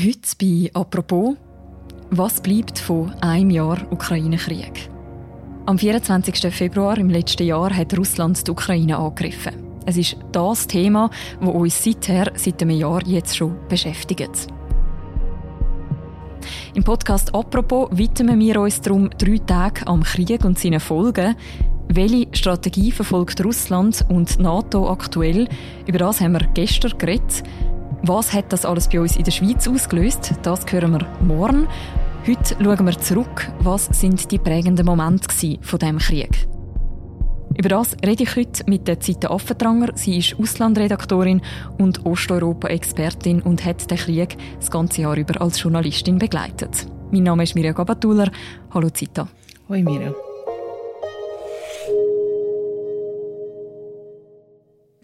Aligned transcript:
Heute 0.00 0.20
bei 0.38 0.70
«Apropos» 0.74 1.36
Was 2.10 2.40
bleibt 2.40 2.78
von 2.78 3.12
einem 3.20 3.50
Jahr 3.50 3.78
Ukraine-Krieg? 3.90 4.90
Am 5.66 5.76
24. 5.76 6.54
Februar 6.54 6.98
im 6.98 7.10
letzten 7.10 7.44
Jahr 7.44 7.74
hat 7.74 7.98
Russland 7.98 8.46
die 8.46 8.50
Ukraine 8.52 8.96
angegriffen. 8.96 9.54
Es 9.86 9.96
ist 9.96 10.16
das 10.30 10.68
Thema, 10.68 11.10
das 11.40 11.48
uns 11.48 11.82
seither, 11.82 12.30
seit 12.36 12.62
einem 12.62 12.78
Jahr 12.78 13.04
jetzt 13.08 13.36
schon 13.36 13.56
beschäftigt. 13.68 14.46
Im 16.74 16.84
Podcast 16.84 17.34
«Apropos» 17.34 17.88
widmen 17.90 18.38
wir 18.38 18.60
uns 18.60 18.80
darum 18.80 19.10
drei 19.18 19.38
Tage 19.38 19.84
am 19.86 20.04
Krieg 20.04 20.44
und 20.44 20.60
seinen 20.60 20.80
Folgen. 20.80 21.34
Welche 21.88 22.28
Strategie 22.34 22.92
verfolgt 22.92 23.44
Russland 23.44 24.04
und 24.08 24.38
NATO 24.38 24.88
aktuell? 24.90 25.48
Über 25.88 25.98
das 25.98 26.20
haben 26.20 26.34
wir 26.34 26.46
gestern 26.54 26.96
geredet. 26.98 27.42
Was 28.02 28.32
hat 28.32 28.52
das 28.52 28.64
alles 28.64 28.88
bei 28.88 29.00
uns 29.00 29.16
in 29.16 29.24
der 29.24 29.32
Schweiz 29.32 29.66
ausgelöst? 29.66 30.34
Das 30.42 30.70
hören 30.70 30.92
wir 30.92 31.06
morgen. 31.20 31.66
Heute 32.26 32.56
schauen 32.62 32.86
wir 32.86 32.98
zurück. 32.98 33.50
Was 33.60 33.86
sind 33.86 34.30
die 34.30 34.38
prägenden 34.38 34.86
Momente 34.86 35.28
von 35.60 35.78
diesem 35.78 35.98
Krieg? 35.98 36.48
Über 37.56 37.70
das 37.70 37.96
rede 38.06 38.22
ich 38.22 38.36
heute 38.36 38.62
mit 38.66 38.86
der 38.86 39.00
Zita 39.00 39.30
Affentranger. 39.30 39.88
Sie 39.94 40.18
ist 40.18 40.38
Auslandredaktorin 40.38 41.42
und 41.78 42.06
Osteuropa-Expertin 42.06 43.42
und 43.42 43.64
hat 43.64 43.90
den 43.90 43.98
Krieg 43.98 44.36
das 44.60 44.70
ganze 44.70 45.02
Jahr 45.02 45.16
über 45.16 45.40
als 45.40 45.60
Journalistin 45.60 46.18
begleitet. 46.18 46.86
Mein 47.10 47.24
Name 47.24 47.42
ist 47.42 47.56
Mirja 47.56 47.72
Gabatuller. 47.72 48.30
Hallo 48.72 48.90
Zita. 48.90 49.26
Hoi 49.68 49.82
Mirja. 49.82 50.14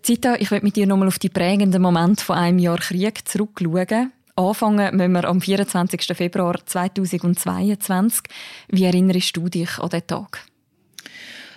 Zita, 0.05 0.35
ich 0.35 0.51
möchte 0.51 0.67
mit 0.67 0.77
dir 0.77 0.87
nochmal 0.87 1.09
auf 1.09 1.19
die 1.19 1.31
prägenden 1.31 1.81
Momente 1.81 2.23
von 2.23 2.37
einem 2.37 2.59
Jahr 2.59 2.77
Krieg 2.77 3.27
zurückschauen. 3.27 4.13
Anfangen 4.37 4.95
müssen 4.95 5.13
wir 5.13 5.25
am 5.25 5.41
24. 5.41 6.15
Februar 6.15 6.57
2022. 6.63 8.25
Wie 8.69 8.85
erinnerst 8.85 9.35
du 9.35 9.49
dich 9.49 9.79
an 9.79 9.89
diesen 9.89 10.07
Tag? 10.07 10.45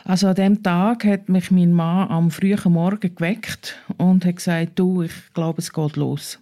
Also 0.06 0.28
an 0.28 0.36
diesem 0.36 0.64
Tag 0.64 1.04
hat 1.04 1.28
mich 1.28 1.52
mein 1.52 1.74
Mann 1.74 2.08
am 2.08 2.32
frühen 2.32 2.72
Morgen 2.72 3.14
geweckt 3.14 3.76
und 3.98 4.24
hat 4.24 4.38
gesagt, 4.38 4.80
du, 4.80 5.02
ich 5.02 5.34
glaube, 5.34 5.60
es 5.60 5.74
geht 5.74 5.98
los. 5.98 6.40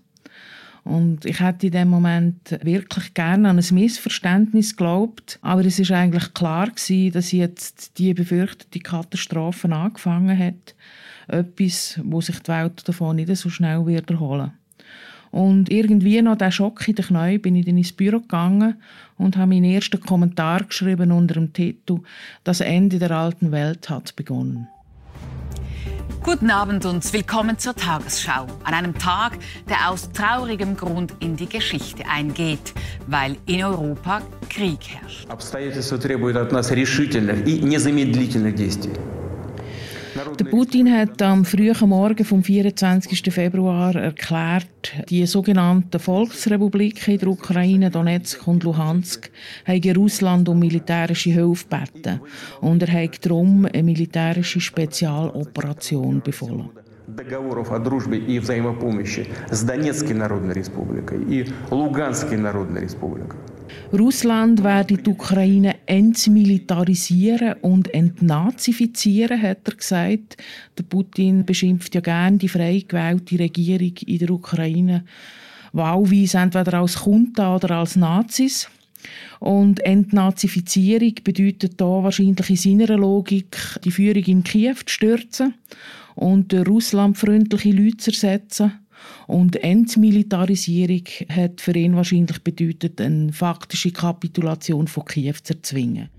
Und 0.83 1.25
ich 1.25 1.39
hätte 1.39 1.65
in 1.65 1.71
dem 1.71 1.87
Moment 1.87 2.59
wirklich 2.61 3.15
gerne 3.15 3.49
an 3.49 3.57
ein 3.57 3.65
Missverständnis 3.73 4.77
geglaubt. 4.77 5.39
Aber 5.41 5.65
es 5.65 5.79
ist 5.79 5.91
eigentlich 5.91 6.35
klar 6.35 6.67
gewesen, 6.67 7.13
dass 7.13 7.31
jetzt 7.31 7.97
die 7.97 8.13
befürchtete 8.13 8.77
Katastrophe 8.77 9.71
angefangen 9.71 10.37
hat 10.37 10.75
etwas, 11.28 12.00
wo 12.04 12.20
sich 12.20 12.40
die 12.40 12.48
Welt 12.48 12.88
davon 12.88 13.16
nicht 13.16 13.34
so 13.36 13.50
schnell 13.50 13.86
wiederholen 13.86 14.52
und 15.30 15.70
irgendwie 15.70 16.20
nach 16.22 16.36
diesem 16.36 16.52
Schock 16.52 16.86
in 16.88 16.94
den 16.96 17.04
Knien 17.04 17.40
bin 17.40 17.56
ich 17.56 17.66
dann 17.66 17.78
ins 17.78 17.92
Büro 17.92 18.20
gegangen 18.20 18.80
und 19.16 19.36
habe 19.36 19.48
meinen 19.48 19.64
ersten 19.64 20.00
Kommentar 20.00 20.64
geschrieben 20.64 21.12
unter 21.12 21.34
dem 21.34 21.52
Titel 21.52 22.00
«Das 22.44 22.60
Ende 22.60 22.98
der 22.98 23.12
alten 23.12 23.52
Welt 23.52 23.88
hat 23.88 24.16
begonnen». 24.16 24.68
Guten 26.22 26.50
Abend 26.50 26.84
und 26.84 27.10
willkommen 27.14 27.58
zur 27.58 27.74
Tagesschau. 27.74 28.46
An 28.64 28.74
einem 28.74 28.98
Tag, 28.98 29.38
der 29.70 29.88
aus 29.88 30.12
traurigem 30.12 30.76
Grund 30.76 31.14
in 31.20 31.34
die 31.34 31.48
Geschichte 31.48 32.04
eingeht, 32.06 32.74
weil 33.06 33.36
in 33.46 33.64
Europa 33.64 34.20
Krieg 34.50 34.80
herrscht. 34.86 35.26
Обстоятельства 35.30 35.96
требуют 35.96 36.36
от 36.36 36.52
нас 36.52 36.70
решительных 36.72 37.46
и 37.46 37.62
незамедлительных 37.62 38.54
действий. 38.54 38.92
Der 40.38 40.44
Putin 40.44 40.92
hat 40.92 41.22
am 41.22 41.44
frühen 41.44 41.88
Morgen 41.88 42.24
vom 42.24 42.42
24. 42.42 43.32
Februar 43.32 43.94
erklärt, 43.94 44.92
die 45.08 45.24
sogenannten 45.26 45.98
Volksrepubliken 45.98 47.14
in 47.14 47.20
der 47.20 47.28
Ukraine, 47.28 47.90
Donetsk 47.90 48.46
und 48.46 48.64
Luhansk, 48.64 49.30
haben 49.66 49.96
Russland 49.96 50.48
um 50.48 50.58
militärische 50.58 51.30
Hilfe 51.30 51.66
gebeten 51.68 52.20
und 52.60 52.82
er 52.82 53.04
hat 53.04 53.24
darum 53.24 53.66
eine 53.66 53.82
militärische 53.82 54.60
Spezialoperation 54.60 56.20
befohlen. 56.22 56.70
договоров 57.16 57.72
о 57.72 57.78
дружбе 57.78 58.18
и 58.18 58.38
взаимопомощи 58.38 59.26
с 59.50 59.62
Донецкой 59.62 60.14
Народной 60.14 60.54
Республикой 60.54 61.22
и 61.24 61.46
Луганской 61.70 62.36
Народной 62.36 62.82
Республикой. 62.82 63.38
Russland 63.93 64.63
werde 64.63 64.97
die 64.97 65.09
Ukraine 65.09 65.75
entmilitarisieren 65.85 67.55
und 67.61 67.93
entnazifizieren, 67.93 69.41
hat 69.41 69.67
er 69.67 69.75
gesagt. 69.75 70.37
Der 70.77 70.83
Putin 70.83 71.45
beschimpft 71.45 71.95
ja 71.95 72.01
gerne 72.01 72.37
die 72.37 72.49
frei 72.49 72.83
gewählte 72.87 73.39
Regierung 73.39 73.93
in 74.05 74.17
der 74.19 74.29
Ukraine 74.31 75.03
wahlweise 75.75 76.37
entweder 76.37 76.79
als 76.79 77.05
Junta 77.05 77.55
oder 77.55 77.71
als 77.71 77.95
Nazis. 77.95 78.69
Und 79.39 79.85
Entnazifizierung 79.85 81.13
bedeutet 81.23 81.79
da 81.79 82.03
wahrscheinlich 82.03 82.49
in 82.49 82.55
seiner 82.55 82.97
Logik, 82.97 83.57
die 83.83 83.91
Führung 83.91 84.23
in 84.23 84.43
Kiew 84.43 84.75
zu 84.85 84.93
stürzen 84.93 85.53
und 86.15 86.53
russlandfreundliche 86.53 87.71
Leute 87.71 87.97
zu 87.97 88.11
ersetzen. 88.11 88.84
Und 89.27 89.55
Entmilitarisierung 89.63 91.03
hat 91.29 91.61
für 91.61 91.75
ihn 91.75 91.95
wahrscheinlich 91.95 92.43
bedeutet, 92.43 93.01
eine 93.01 93.33
faktische 93.33 93.91
Kapitulation 93.91 94.87
von 94.87 95.05
Kiew 95.05 95.35
zu 95.43 95.53
erzwingen. 95.53 96.09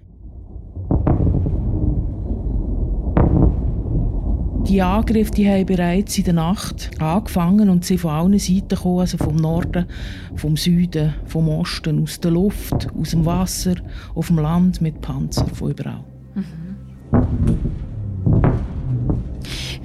Die 4.68 4.82
Angriffe 4.82 5.30
die 5.30 5.48
haben 5.48 5.64
bereits 5.64 6.18
in 6.18 6.24
der 6.24 6.34
Nacht 6.34 6.90
angefangen 7.00 7.70
und 7.70 7.84
sind 7.84 8.00
von 8.00 8.10
allen 8.10 8.38
Seiten 8.38 8.68
gekommen, 8.70 8.98
also 8.98 9.16
vom 9.16 9.36
Norden, 9.36 9.86
vom 10.34 10.56
Süden, 10.56 11.14
vom 11.26 11.48
Osten, 11.48 12.02
aus 12.02 12.18
der 12.18 12.32
Luft, 12.32 12.88
aus 12.98 13.10
dem 13.10 13.24
Wasser, 13.24 13.76
auf 14.16 14.26
dem 14.26 14.38
Land 14.38 14.80
mit 14.80 15.00
Panzer, 15.00 15.46
von 15.46 15.70
überall. 15.70 16.04
Mhm. 16.34 17.85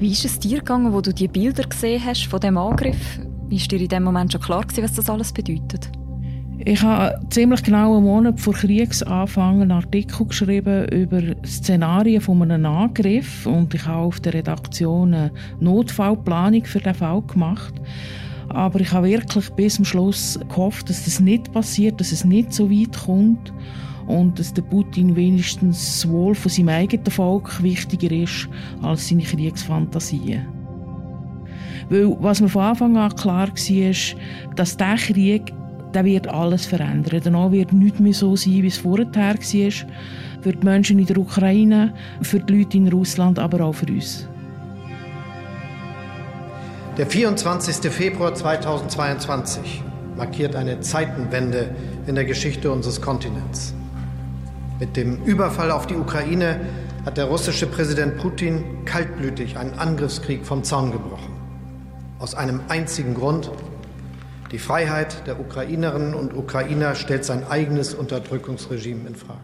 Wie 0.01 0.13
ist 0.13 0.25
es 0.25 0.39
dir 0.39 0.57
gegangen, 0.57 0.93
wo 0.93 1.01
du 1.01 1.13
die 1.13 1.27
Bilder 1.27 1.61
gesehen 1.61 2.03
hast 2.03 2.25
von 2.25 2.39
dem 2.39 2.57
Angriff? 2.57 3.19
Ist 3.51 3.71
dir 3.71 3.79
in 3.79 3.87
dem 3.87 4.01
Moment 4.01 4.31
schon 4.31 4.41
klar 4.41 4.63
gewesen, 4.63 4.83
was 4.83 4.93
das 4.93 5.11
alles 5.11 5.31
bedeutet? 5.31 5.91
Ich 6.57 6.81
habe 6.81 7.19
ziemlich 7.29 7.61
genau 7.61 7.95
einen 7.95 8.05
Monat 8.05 8.39
vor 8.39 8.55
Kriegsanfang 8.55 9.61
einen 9.61 9.71
Artikel 9.71 10.25
geschrieben 10.25 10.87
über 10.87 11.21
Szenarien 11.45 12.19
von 12.19 12.41
einem 12.41 12.65
Angriff 12.65 13.45
und 13.45 13.75
ich 13.75 13.85
habe 13.85 14.01
auf 14.01 14.19
der 14.19 14.33
Redaktion 14.33 15.13
eine 15.13 15.31
Notfallplanung 15.59 16.65
für 16.65 16.79
den 16.79 16.95
Fall 16.95 17.21
gemacht. 17.21 17.75
Aber 18.49 18.79
ich 18.79 18.91
habe 18.91 19.07
wirklich 19.07 19.51
bis 19.51 19.75
zum 19.75 19.85
Schluss 19.85 20.39
gehofft, 20.49 20.89
dass 20.89 21.05
das 21.05 21.19
nicht 21.19 21.53
passiert, 21.53 21.99
dass 21.99 22.11
es 22.11 22.25
nicht 22.25 22.53
so 22.53 22.71
weit 22.71 22.97
kommt 23.05 23.53
und 24.11 24.37
dass 24.37 24.53
der 24.53 24.61
Putin 24.63 25.15
wenigstens 25.15 26.01
das 26.01 26.09
Wohl 26.11 26.35
von 26.35 26.51
seinem 26.51 26.69
eigenen 26.69 27.11
Volk 27.11 27.63
wichtiger 27.63 28.11
ist 28.11 28.47
als 28.81 29.07
seine 29.07 29.23
Kriegsfantasien. 29.23 30.45
Weil 31.89 32.15
was 32.19 32.41
mir 32.41 32.49
von 32.49 32.63
Anfang 32.63 32.97
an 32.97 33.15
klar 33.15 33.47
war, 33.47 34.55
dass 34.55 34.77
dieser 34.77 34.95
Krieg 34.95 35.53
der 35.93 36.05
wird 36.05 36.27
alles 36.27 36.65
verändern. 36.65 37.21
Danach 37.23 37.51
wird 37.51 37.73
nichts 37.73 37.99
mehr 37.99 38.13
so 38.13 38.35
sein, 38.35 38.63
wie 38.63 38.67
es 38.67 38.77
vorher 38.77 39.13
war. 39.13 39.35
Für 40.41 40.53
die 40.53 40.65
Menschen 40.65 40.99
in 40.99 41.05
der 41.05 41.17
Ukraine, 41.17 41.93
für 42.21 42.39
die 42.39 42.59
Leute 42.59 42.77
in 42.77 42.87
Russland, 42.87 43.37
aber 43.37 43.65
auch 43.65 43.73
für 43.73 43.87
uns. 43.87 44.27
Der 46.97 47.05
24. 47.05 47.91
Februar 47.91 48.33
2022 48.33 49.83
markiert 50.17 50.55
eine 50.55 50.79
Zeitenwende 50.79 51.75
in 52.07 52.15
der 52.15 52.25
Geschichte 52.25 52.71
unseres 52.71 53.01
Kontinents. 53.01 53.73
Mit 54.81 54.97
dem 54.97 55.23
Überfall 55.25 55.69
auf 55.69 55.85
die 55.85 55.93
Ukraine 55.95 56.59
hat 57.05 57.15
der 57.15 57.25
russische 57.25 57.67
Präsident 57.67 58.17
Putin 58.17 58.83
kaltblütig 58.83 59.55
einen 59.55 59.75
Angriffskrieg 59.75 60.43
vom 60.43 60.63
Zaun 60.63 60.91
gebrochen. 60.91 61.35
Aus 62.17 62.33
einem 62.33 62.61
einzigen 62.67 63.13
Grund. 63.13 63.51
Die 64.51 64.57
Freiheit 64.57 65.27
der 65.27 65.39
Ukrainerinnen 65.39 66.15
und 66.15 66.35
Ukrainer 66.35 66.95
stellt 66.95 67.25
sein 67.25 67.45
eigenes 67.47 67.93
Unterdrückungsregime 67.93 69.07
in 69.07 69.15
Frage. 69.15 69.39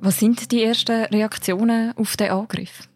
Was 0.00 0.20
sind 0.20 0.52
die 0.52 0.62
ersten 0.62 1.06
Reaktionen 1.06 1.94
auf 1.96 2.16
den 2.16 2.30
Angriff? 2.30 2.88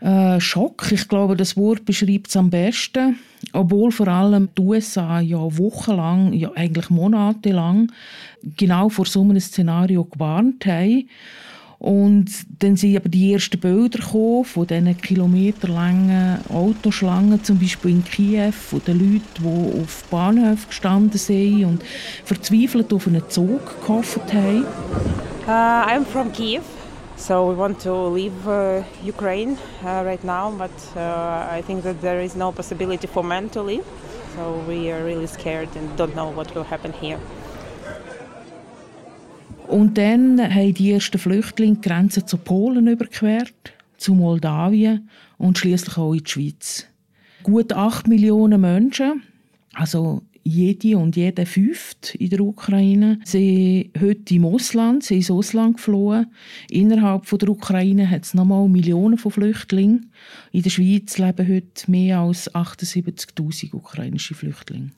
Äh, 0.00 0.40
Schock, 0.40 0.90
ich 0.92 1.08
glaube, 1.08 1.36
das 1.36 1.56
Wort 1.56 1.84
beschreibt 1.84 2.28
es 2.28 2.36
am 2.36 2.50
besten. 2.50 3.18
Obwohl 3.52 3.90
vor 3.90 4.08
allem 4.08 4.48
die 4.56 4.62
USA 4.62 5.20
ja 5.20 5.38
wochenlang, 5.38 6.32
ja 6.32 6.50
eigentlich 6.54 6.90
monatelang 6.90 7.90
genau 8.56 8.88
vor 8.88 9.06
so 9.06 9.22
einem 9.22 9.40
Szenario 9.40 10.04
gewarnt 10.04 10.66
haben. 10.66 11.08
Und 11.78 12.30
dann 12.58 12.76
sind 12.76 12.96
aber 12.96 13.08
die 13.08 13.32
ersten 13.32 13.58
Bilder 13.58 14.00
gekommen 14.00 14.44
von 14.44 14.66
diesen 14.66 15.00
kilometerlangen 15.00 16.38
Autoschlangen, 16.50 17.42
zum 17.42 17.58
Beispiel 17.58 17.92
in 17.92 18.04
Kiew, 18.04 18.52
von 18.52 18.82
den 18.86 18.98
Leuten, 18.98 19.22
die 19.38 19.80
auf 19.80 20.04
Bahnhöfen 20.10 20.68
gestanden 20.68 21.18
sind 21.18 21.64
und 21.64 21.82
verzweifelt 22.24 22.92
auf 22.92 23.06
einen 23.06 23.26
Zug 23.30 23.80
gehofft 23.80 24.30
haben. 24.30 24.64
Uh, 25.46 25.50
I'm 25.50 26.04
from 26.04 26.30
Kiev. 26.32 26.60
So 27.20 27.46
we 27.46 27.54
want 27.54 27.78
to 27.80 27.92
leave 28.08 28.48
uh, 28.48 28.82
Ukraine 29.04 29.58
uh, 29.84 30.02
right 30.06 30.24
now, 30.24 30.50
but 30.56 30.70
uh, 30.96 31.46
I 31.58 31.62
think 31.66 31.82
that 31.82 32.00
there 32.00 32.24
is 32.24 32.34
no 32.34 32.50
possibility 32.50 33.06
for 33.06 33.22
men 33.22 33.50
to 33.50 33.62
leave. 33.62 33.84
So 34.36 34.64
we 34.66 34.90
are 34.90 35.04
really 35.04 35.26
scared 35.26 35.68
and 35.76 35.86
don't 35.98 36.14
know 36.14 36.30
what 36.34 36.54
will 36.54 36.64
happen 36.64 36.94
here. 36.98 37.18
Und 39.68 39.98
dann 39.98 40.40
haben 40.40 40.74
die 40.74 40.92
ersten 40.92 41.18
Flüchtlinge 41.18 41.76
die 41.76 41.88
Grenze 41.88 42.24
zu 42.24 42.38
Polen 42.38 42.86
überquert, 42.86 43.74
zu 43.98 44.14
Moldawien 44.14 45.08
und 45.36 45.58
schließlich 45.58 45.98
auch 45.98 46.14
in 46.14 46.24
die 46.24 46.30
Schweiz. 46.30 46.86
Gut 47.42 47.74
acht 47.74 48.08
Millionen 48.08 48.62
Menschen, 48.62 49.22
also 49.74 50.22
jede 50.42 50.96
und 50.98 51.16
jeder 51.16 51.46
fünft 51.46 52.14
in 52.14 52.30
der 52.30 52.40
Ukraine, 52.40 53.20
sind 53.24 53.90
heute 54.00 54.34
im 54.34 54.44
Ausland, 54.44 55.04
sind 55.04 55.18
ins 55.18 55.30
Ausland 55.30 55.76
geflohen. 55.76 56.26
Innerhalb 56.70 57.26
der 57.28 57.48
Ukraine 57.48 58.08
hat 58.08 58.24
es 58.24 58.34
nochmal 58.34 58.68
Millionen 58.68 59.18
von 59.18 59.32
Flüchtlingen. 59.32 60.12
In 60.52 60.62
der 60.62 60.70
Schweiz 60.70 61.18
leben 61.18 61.48
heute 61.48 61.90
mehr 61.90 62.20
als 62.20 62.52
78.000 62.54 63.74
ukrainische 63.74 64.34
Flüchtlinge. 64.34 64.90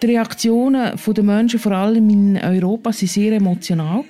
Die 0.00 0.06
Reaktionen 0.06 0.92
der 1.06 1.24
Menschen, 1.24 1.60
vor 1.60 1.72
allem 1.72 2.08
in 2.08 2.36
Europa, 2.38 2.90
waren 2.90 3.06
sehr 3.06 3.32
emotional. 3.34 4.04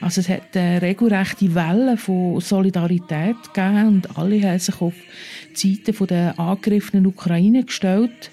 Also 0.00 0.20
es 0.20 0.28
hat 0.28 0.56
eine 0.56 0.82
regelrechte 0.82 1.54
Welle 1.54 1.96
von 1.96 2.40
Solidarität 2.40 3.36
und 3.56 4.18
alle 4.18 4.42
haben 4.42 4.58
sich 4.58 4.80
auf 4.80 4.94
Seite 5.58 6.06
der 6.06 6.38
angegriffenen 6.38 7.06
Ukraine 7.06 7.64
gestellt. 7.64 8.30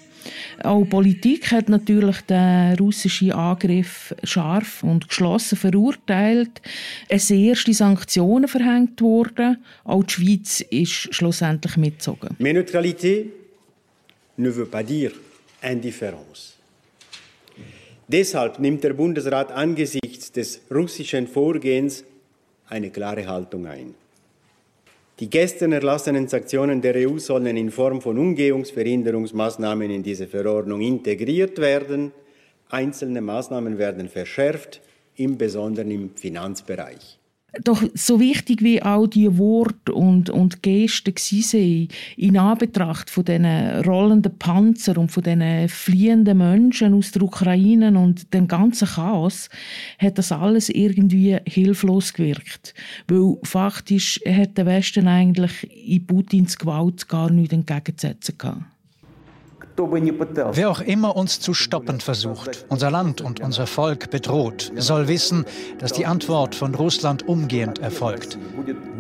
Auch 0.64 0.84
die 0.84 0.90
Politik 0.90 1.52
hat 1.52 1.70
natürlich 1.70 2.22
den 2.22 2.76
russischen 2.80 3.32
Angriff 3.32 4.16
scharf 4.24 4.84
und 4.84 5.08
geschlossen 5.08 5.58
verurteilt. 5.58 6.62
Es 7.08 7.28
sind 7.28 7.44
erste 7.44 7.74
Sanktionen 7.74 8.48
verhängt 8.48 9.02
worden. 9.02 9.58
Auch 9.84 10.04
die 10.04 10.14
Schweiz 10.14 10.62
ist 10.62 11.14
schlussendlich 11.14 11.78
mitgezogen. 11.78 12.36
Mais 12.40 12.54
neutralité 12.54 13.28
ne 14.38 14.50
veut 14.50 14.72
pas 14.72 14.84
dire 14.84 15.14
indifférence. 15.62 16.56
Deshalb 18.08 18.60
nimmt 18.60 18.84
der 18.84 18.94
Bundesrat 18.94 19.52
angesichts 19.52 20.32
des 20.32 20.62
russischen 20.72 21.28
Vorgehens 21.28 22.04
eine 22.70 22.92
klare 22.92 23.26
Haltung 23.26 23.66
ein. 23.66 23.96
Die 25.20 25.30
gestern 25.30 25.72
erlassenen 25.72 26.28
Sanktionen 26.28 26.82
der 26.82 26.96
EU 27.08 27.18
sollen 27.20 27.56
in 27.56 27.72
Form 27.72 28.02
von 28.02 28.18
Umgehungsverhinderungsmaßnahmen 28.18 29.90
in 29.90 30.04
diese 30.04 30.28
Verordnung 30.28 30.82
integriert 30.82 31.58
werden. 31.58 32.12
Einzelne 32.70 33.22
Maßnahmen 33.22 33.78
werden 33.78 34.10
verschärft, 34.10 34.82
im 35.16 35.38
Besonderen 35.38 35.90
im 35.92 36.16
Finanzbereich. 36.16 37.18
Doch 37.64 37.84
so 37.94 38.20
wichtig 38.20 38.62
wie 38.62 38.82
auch 38.82 39.08
die 39.08 39.38
Worte 39.38 39.94
und, 39.94 40.30
und 40.30 40.62
Gesten 40.62 41.16
waren, 41.16 41.88
in 42.18 42.38
Anbetracht 42.38 43.10
von 43.10 43.26
diesen 43.26 43.46
rollenden 43.86 44.38
Panzer 44.38 44.98
und 44.98 45.12
von 45.12 45.24
diesen 45.24 45.70
fliehenden 45.70 46.38
Menschen 46.38 46.94
aus 46.94 47.12
der 47.12 47.24
Ukraine 47.24 47.98
und 47.98 48.34
dem 48.34 48.48
ganzen 48.48 48.88
Chaos, 48.88 49.50
hat 50.00 50.18
das 50.18 50.32
alles 50.32 50.70
irgendwie 50.70 51.38
hilflos 51.46 52.14
gewirkt. 52.14 52.74
Weil 53.08 53.38
faktisch 53.44 54.20
hat 54.28 54.58
der 54.58 54.66
Westen 54.66 55.08
eigentlich 55.08 55.70
in 55.88 56.06
Putins 56.06 56.58
Gewalt 56.58 57.08
gar 57.08 57.30
nichts 57.30 57.54
entgegenzusetzen 57.54 58.38
gehabt. 58.38 58.75
Wer 59.78 60.70
auch 60.70 60.80
immer 60.80 61.16
uns 61.16 61.40
zu 61.42 61.54
stoppen 61.54 62.00
versucht, 62.00 62.66
unser 62.70 62.92
Land 62.92 63.20
und 63.20 63.42
unser 63.42 63.68
Volk 63.68 64.10
bedroht, 64.10 64.72
soll 64.78 65.08
wissen, 65.08 65.46
dass 65.80 65.92
die 65.92 66.06
Antwort 66.06 66.56
von 66.56 66.74
Russland 66.76 67.28
umgehend 67.28 67.80
erfolgt 67.80 68.38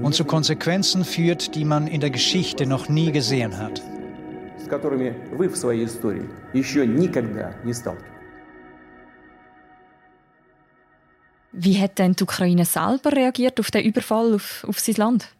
und 0.02 0.14
zu 0.14 0.26
Konsequenzen 0.26 1.06
führt, 1.06 1.56
die 1.56 1.64
man 1.64 1.88
in 1.88 2.02
der 2.02 2.10
Geschichte 2.10 2.66
noch 2.66 2.90
nie 2.90 3.12
gesehen 3.12 3.58
hat. 3.58 3.82
Wie 11.54 11.80
hat 11.80 12.00
denn 12.00 12.14
die 12.14 12.24
Ukraine 12.24 12.66
selber 12.66 13.14
reagiert 13.14 13.62
auf 13.62 13.72
den 13.72 13.86
Überfall 13.86 14.36
auf, 14.36 14.66
auf 14.68 14.80
sein 14.80 14.96
Land? 14.96 15.35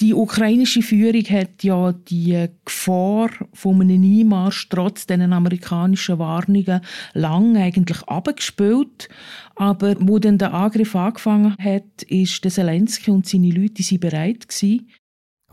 Die 0.00 0.14
ukrainische 0.14 0.82
Führung 0.82 1.24
hat 1.24 1.62
ja 1.62 1.92
die 1.92 2.48
Gefahr 2.64 3.30
von 3.52 3.80
einem 3.80 4.02
Einmarsch 4.02 4.68
trotz 4.68 5.06
den 5.06 5.32
amerikanischen 5.32 6.18
Warnungen 6.18 6.80
lang 7.12 7.56
eigentlich 7.56 8.02
abgespielt. 8.04 9.08
Aber 9.56 9.94
wo 10.00 10.18
dann 10.18 10.38
der 10.38 10.54
Angriff 10.54 10.96
angefangen 10.96 11.54
hat, 11.58 12.02
ist 12.08 12.42
der 12.44 12.50
Zelensky 12.50 13.10
und 13.10 13.28
seine 13.28 13.50
Leute 13.50 13.82
sind 13.82 14.00
bereit 14.00 14.48
gewesen. 14.48 14.86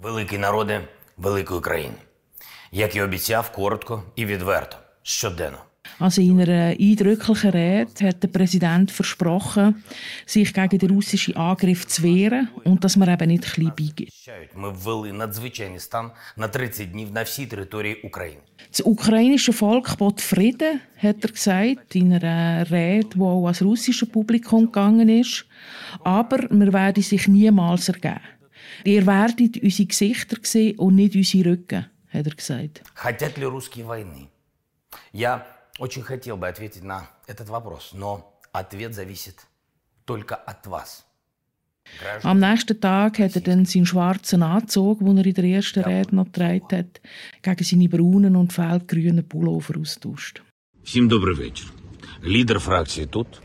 Великі 0.02 0.38
народи 0.38 0.88
великої 1.18 1.62
країни, 1.62 1.96
як 2.72 2.96
і 2.96 3.02
обіцяв 3.02 3.52
коротко 3.52 4.04
і 4.16 4.26
відверто, 4.26 4.78
щоденно. 5.04 5.58
Also 6.00 6.22
in 6.22 6.40
einer 6.40 6.76
eindrücklichen 6.80 7.50
Rede 7.50 8.08
hat 8.08 8.22
der 8.22 8.28
Präsident 8.28 8.92
versprochen, 8.92 9.84
sich 10.26 10.54
gegen 10.54 10.78
den 10.78 10.92
russischen 10.92 11.36
Angriff 11.36 11.88
zu 11.88 12.04
wehren 12.04 12.50
und 12.64 12.84
dass 12.84 12.98
man 12.98 13.10
eben 13.10 13.30
nicht 13.30 13.46
klein 13.46 13.74
beigibt. 13.76 14.14
Das 18.72 18.86
ukrainische 18.86 19.54
Volk 19.54 19.98
bot 19.98 20.22
Frieden, 20.22 20.82
hat 20.98 21.24
er 21.24 21.32
gesagt, 21.32 21.96
in 21.96 22.14
einer 22.14 22.70
Rede, 22.70 23.10
die 23.16 23.22
auch 23.22 23.46
ans 23.46 23.62
russische 23.62 24.06
Publikum 24.06 24.66
gegangen 24.66 25.10
ist. 25.10 25.46
Aber 26.04 26.40
wir 26.50 26.74
werden 26.74 27.04
sich 27.04 27.28
niemals 27.28 27.90
ergeben. 27.90 28.20
Ihr 28.84 29.06
werdet 29.06 29.62
unsere 29.64 29.88
Gesichter 29.88 30.38
sehen 30.44 30.78
und 30.78 30.96
nicht 30.96 31.16
unsere 31.16 31.52
Rücken, 31.52 31.86
hat 32.10 32.28
er 32.28 32.36
gesagt. 32.36 32.84
Хотят 32.94 33.38
ли 33.38 33.46
русские 33.46 33.86
войны? 33.86 34.30
Я 35.14 35.46
очень 35.80 36.04
хотел 36.04 36.38
бы 36.38 36.48
ответить 36.48 36.84
на 36.84 37.10
этот 37.28 37.50
вопрос, 37.50 37.92
но 37.94 38.40
ответ 38.52 38.94
зависит 38.94 39.46
только 40.06 40.36
от 40.36 40.66
вас. 40.68 41.04
Am 42.24 42.40
nächsten 42.40 42.80
Tag 42.82 43.18
hat 43.20 43.36
er 43.36 43.42
dann 43.42 43.66
seinen 43.66 43.86
schwarzen 43.86 44.44
Anzug, 44.44 45.00
den 45.00 45.18
er 45.18 45.26
in 45.26 45.34
der 45.34 45.46
ersten 45.46 45.84
Rede 45.84 46.16
noch 46.16 46.26
getragen 46.26 46.68
hat, 46.72 47.02
gegen 47.42 47.64
seine 47.64 47.88
braunen 47.88 48.36
und 48.36 48.52
feldgrünen 48.52 49.28
Pullover 49.28 49.80
austauscht. 49.80 50.42
Всем 50.84 51.08
добрый 51.10 51.36
вечер. 51.36 51.68
Лидер 52.22 52.60
фракции 52.60 53.06
тут. 53.06 53.42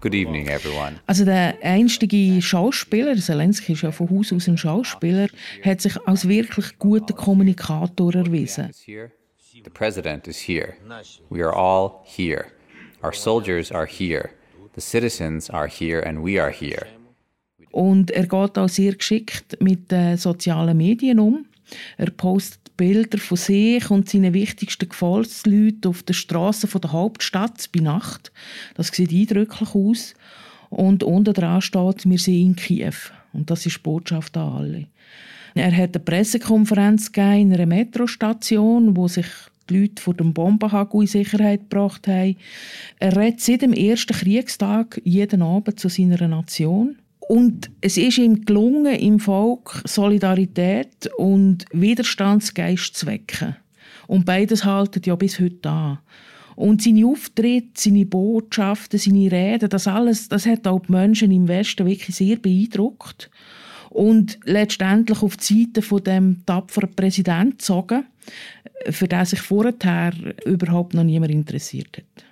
Good 0.00 0.14
evening, 0.14 0.46
everyone. 0.46 1.00
Also 1.06 1.24
der 1.24 1.56
einstige 1.62 2.40
Schauspieler, 2.40 3.16
Zelensky 3.16 3.72
ist 3.72 3.82
ja 3.82 3.90
von 3.90 4.08
Haus 4.10 4.32
aus 4.32 4.46
ein 4.46 4.56
Schauspieler, 4.56 5.28
hat 5.64 5.80
sich 5.80 5.96
als 6.06 6.28
wirklich 6.28 6.78
guter 6.78 7.14
Kommunikator 7.14 8.14
erwiesen. 8.14 8.70
The 9.63 9.69
president 9.69 10.27
is 10.27 10.47
here. 10.47 10.75
We 11.29 11.41
are 11.41 11.53
all 11.53 12.03
here. 12.05 12.47
Our 13.01 13.13
soldiers 13.13 13.71
are 13.71 13.85
here. 13.85 14.31
The 14.73 14.81
citizens 14.81 15.49
are 15.49 15.67
here 15.67 16.01
and 16.01 16.23
we 16.23 16.39
are 16.39 16.51
here. 16.51 16.87
Und 17.71 18.11
er 18.11 18.27
geht 18.27 18.57
auch 18.57 18.69
sehr 18.69 18.93
geschickt 18.93 19.57
mit 19.59 19.91
den 19.91 20.17
sozialen 20.17 20.77
Medien 20.77 21.19
um. 21.19 21.45
Er 21.97 22.11
postet 22.11 22.75
Bilder 22.77 23.17
von 23.17 23.37
sich 23.37 23.89
und 23.89 24.09
seinen 24.09 24.33
wichtigsten 24.33 24.89
Gefolgsleuten 24.89 25.89
auf 25.89 26.03
den 26.03 26.13
Straßen 26.13 26.69
der 26.81 26.91
Hauptstadt 26.91 27.69
bei 27.71 27.81
Nacht. 27.81 28.31
Das 28.75 28.87
sieht 28.87 29.11
eindrücklich 29.11 29.73
aus. 29.73 30.13
Und 30.69 31.03
unten 31.03 31.33
dran 31.33 31.61
steht, 31.61 32.09
wir 32.09 32.17
sind 32.19 32.35
in 32.35 32.55
Kiew. 32.55 32.93
Und 33.31 33.49
das 33.49 33.65
ist 33.65 33.83
Botschaft 33.83 34.35
an 34.37 34.53
alle. 34.53 34.87
Er 35.55 35.75
hat 35.75 35.95
eine 35.95 36.03
Pressekonferenz 36.03 37.09
in 37.15 37.53
einer 37.53 37.65
Metrostation, 37.65 38.97
wo 38.97 39.07
sich 39.07 39.27
die 39.69 39.81
Leute 39.81 40.01
vor 40.01 40.13
dem 40.13 40.33
Bombenhagel 40.33 41.01
in 41.01 41.07
Sicherheit 41.07 41.69
gebracht 41.69 42.07
haben. 42.07 42.35
Er 42.99 43.15
redet 43.15 43.41
seit 43.41 43.61
dem 43.61 43.73
ersten 43.73 44.13
Kriegstag 44.13 45.01
jeden 45.03 45.41
Abend 45.41 45.79
zu 45.79 45.89
seiner 45.89 46.27
Nation. 46.27 46.97
Und 47.19 47.71
es 47.81 47.97
ist 47.97 48.17
ihm 48.17 48.43
gelungen, 48.43 48.95
im 48.95 49.19
Volk 49.19 49.81
Solidarität 49.85 51.09
und 51.17 51.65
Widerstandsgeist 51.71 52.95
zu 52.95 53.07
wecken. 53.07 53.55
Und 54.07 54.25
beides 54.25 54.65
haltet 54.65 55.07
ja 55.07 55.15
bis 55.15 55.39
heute 55.39 55.69
an. 55.69 55.99
Und 56.55 56.81
seine 56.81 57.07
Auftritte, 57.07 57.71
seine 57.75 58.05
Botschaften, 58.05 58.99
seine 58.99 59.31
Reden, 59.31 59.69
das 59.69 59.87
alles, 59.87 60.29
das 60.29 60.45
hat 60.45 60.67
auch 60.67 60.81
die 60.81 60.91
Menschen 60.91 61.31
im 61.31 61.47
Westen 61.47 61.87
wirklich 61.87 62.15
sehr 62.15 62.35
beeindruckt. 62.35 63.31
Und 63.89 64.39
letztendlich 64.43 65.21
auf 65.21 65.37
die 65.37 65.63
Seite 65.63 65.81
von 65.81 66.03
dem 66.03 66.45
tapferen 66.45 66.93
Präsidenten 66.95 67.57
gezogen, 67.57 68.05
für 68.89 69.07
den 69.07 69.25
sich 69.25 69.41
vorher 69.41 70.13
überhaupt 70.45 70.93
noch 70.93 71.03
niemand 71.03 71.31
interessiert 71.31 71.97
hat. 71.97 72.25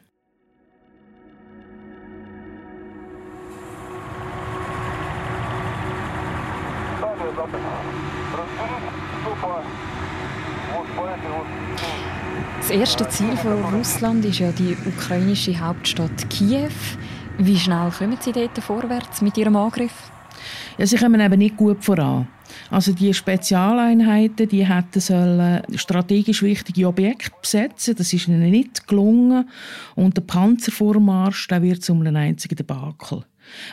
Das 12.59 12.69
erste 12.69 13.09
Ziel 13.09 13.35
von 13.37 13.63
Russland 13.73 14.23
ist 14.25 14.39
ja 14.39 14.51
die 14.51 14.77
ukrainische 14.85 15.59
Hauptstadt 15.59 16.29
Kiew. 16.29 16.69
Wie 17.37 17.57
schnell 17.57 17.91
kommen 17.97 18.17
Sie 18.19 18.31
dort 18.31 18.57
vorwärts 18.59 19.21
mit 19.21 19.37
Ihrem 19.37 19.55
Angriff? 19.55 20.11
Ja, 20.77 20.85
sie 20.85 20.97
kommen 20.97 21.19
eben 21.19 21.39
nicht 21.39 21.57
gut 21.57 21.83
voran. 21.83 22.27
Also 22.71 22.93
die 22.93 23.13
Spezialeinheiten, 23.13 24.47
die 24.47 24.65
hätten 24.65 25.01
sollen 25.01 25.61
strategisch 25.75 26.41
wichtige 26.41 26.87
Objekte 26.87 27.31
besetzen. 27.41 27.95
Das 27.97 28.13
ist 28.13 28.29
ihnen 28.29 28.49
nicht 28.49 28.87
gelungen. 28.87 29.49
Und 29.95 30.15
der 30.15 30.21
Panzervormarsch, 30.21 31.49
der 31.49 31.61
wird 31.61 31.83
zu 31.83 31.93
einem 31.93 32.15
einzigen 32.15 32.55
Debakel. 32.55 33.25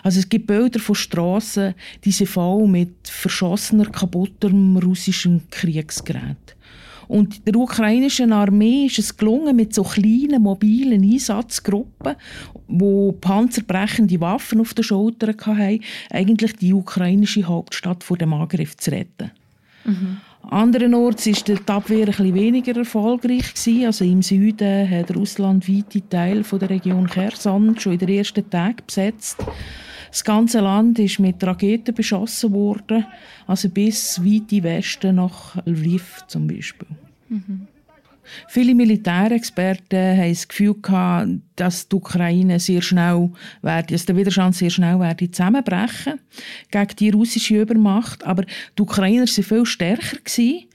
Also 0.03 0.19
es 0.19 0.29
gibt 0.29 0.49
Bilder 0.49 0.81
von 0.81 0.97
Straßen, 0.97 1.75
die 2.05 2.11
sind 2.11 2.29
voll 2.29 2.67
mit 2.67 3.07
verschossener, 3.07 3.87
kaputtem 3.87 4.77
russischem 4.77 5.43
Kriegsgerät. 5.49 6.57
Und 7.09 7.47
der 7.47 7.57
ukrainischen 7.57 8.33
Armee 8.33 8.87
ist 8.87 8.99
es 8.99 9.17
gelungen, 9.17 9.57
mit 9.57 9.75
so 9.75 9.83
kleinen 9.83 10.43
mobilen 10.43 11.03
Einsatzgruppen, 11.03 12.17
wo 12.69 13.13
panzerbrechende 13.13 14.21
Waffen 14.21 14.61
auf 14.61 14.75
den 14.75 14.85
Schultern 14.85 15.35
hatten, 15.41 15.81
eigentlich 16.11 16.55
die 16.57 16.75
ukrainische 16.75 17.45
Hauptstadt 17.45 18.05
vor 18.05 18.19
dem 18.19 18.35
Angriff 18.35 18.77
zu 18.77 18.91
retten. 18.91 19.31
Mhm. 19.85 20.19
Anderenorts 20.51 21.27
war 21.27 21.57
die 21.57 21.73
Abwehr 21.73 22.01
ein 22.01 22.07
bisschen 22.07 22.35
weniger 22.35 22.77
erfolgreich. 22.77 23.53
Also 23.85 24.05
im 24.05 24.23
Süden 24.23 24.89
hat 24.91 25.15
Russland 25.15 25.69
weite 25.69 26.09
Teile 26.09 26.43
der 26.43 26.71
Region 26.71 27.07
Cherson 27.07 27.79
schon 27.79 27.93
in 27.95 27.99
den 27.99 28.09
ersten 28.09 28.49
Tagen 28.49 28.83
besetzt. 28.87 29.39
Das 30.11 30.25
ganze 30.25 30.61
Land 30.61 30.99
ist 30.99 31.19
mit 31.19 31.43
Raketen 31.45 31.95
beschossen 31.95 32.53
worden, 32.53 33.07
also 33.47 33.69
bis 33.69 34.25
weit 34.25 34.53
in 34.53 34.63
Westen 34.63 35.17
nach 35.17 35.57
Lviv 35.67 36.25
zum 36.29 36.47
Beispiel. 36.47 36.89
Mhm. 37.29 37.67
Viele 38.49 38.75
Militärexperten 38.75 40.19
haben 40.19 40.29
das 40.29 40.49
Gefühl 40.49 40.75
gehabt, 40.81 41.29
dass 41.57 41.89
die 41.89 41.97
Ukraine 41.97 42.61
sehr 42.61 42.83
schnell 42.83 43.31
werde, 43.63 43.95
dass 43.95 44.07
der 44.07 44.17
Widerstand 44.17 44.55
sehr 44.55 44.71
schnell 44.71 45.01
werde 45.01 45.31
zusammenbrechen 45.31 46.21
gegen 46.71 46.97
die 46.99 47.11
russische 47.11 47.61
Übermacht. 47.61 48.25
Aber 48.25 48.45
die 48.45 48.83
Ukrainer 48.83 49.23
waren 49.23 49.45
viel 49.45 49.67
stärker 49.67 50.19
gewesen, 50.19 50.68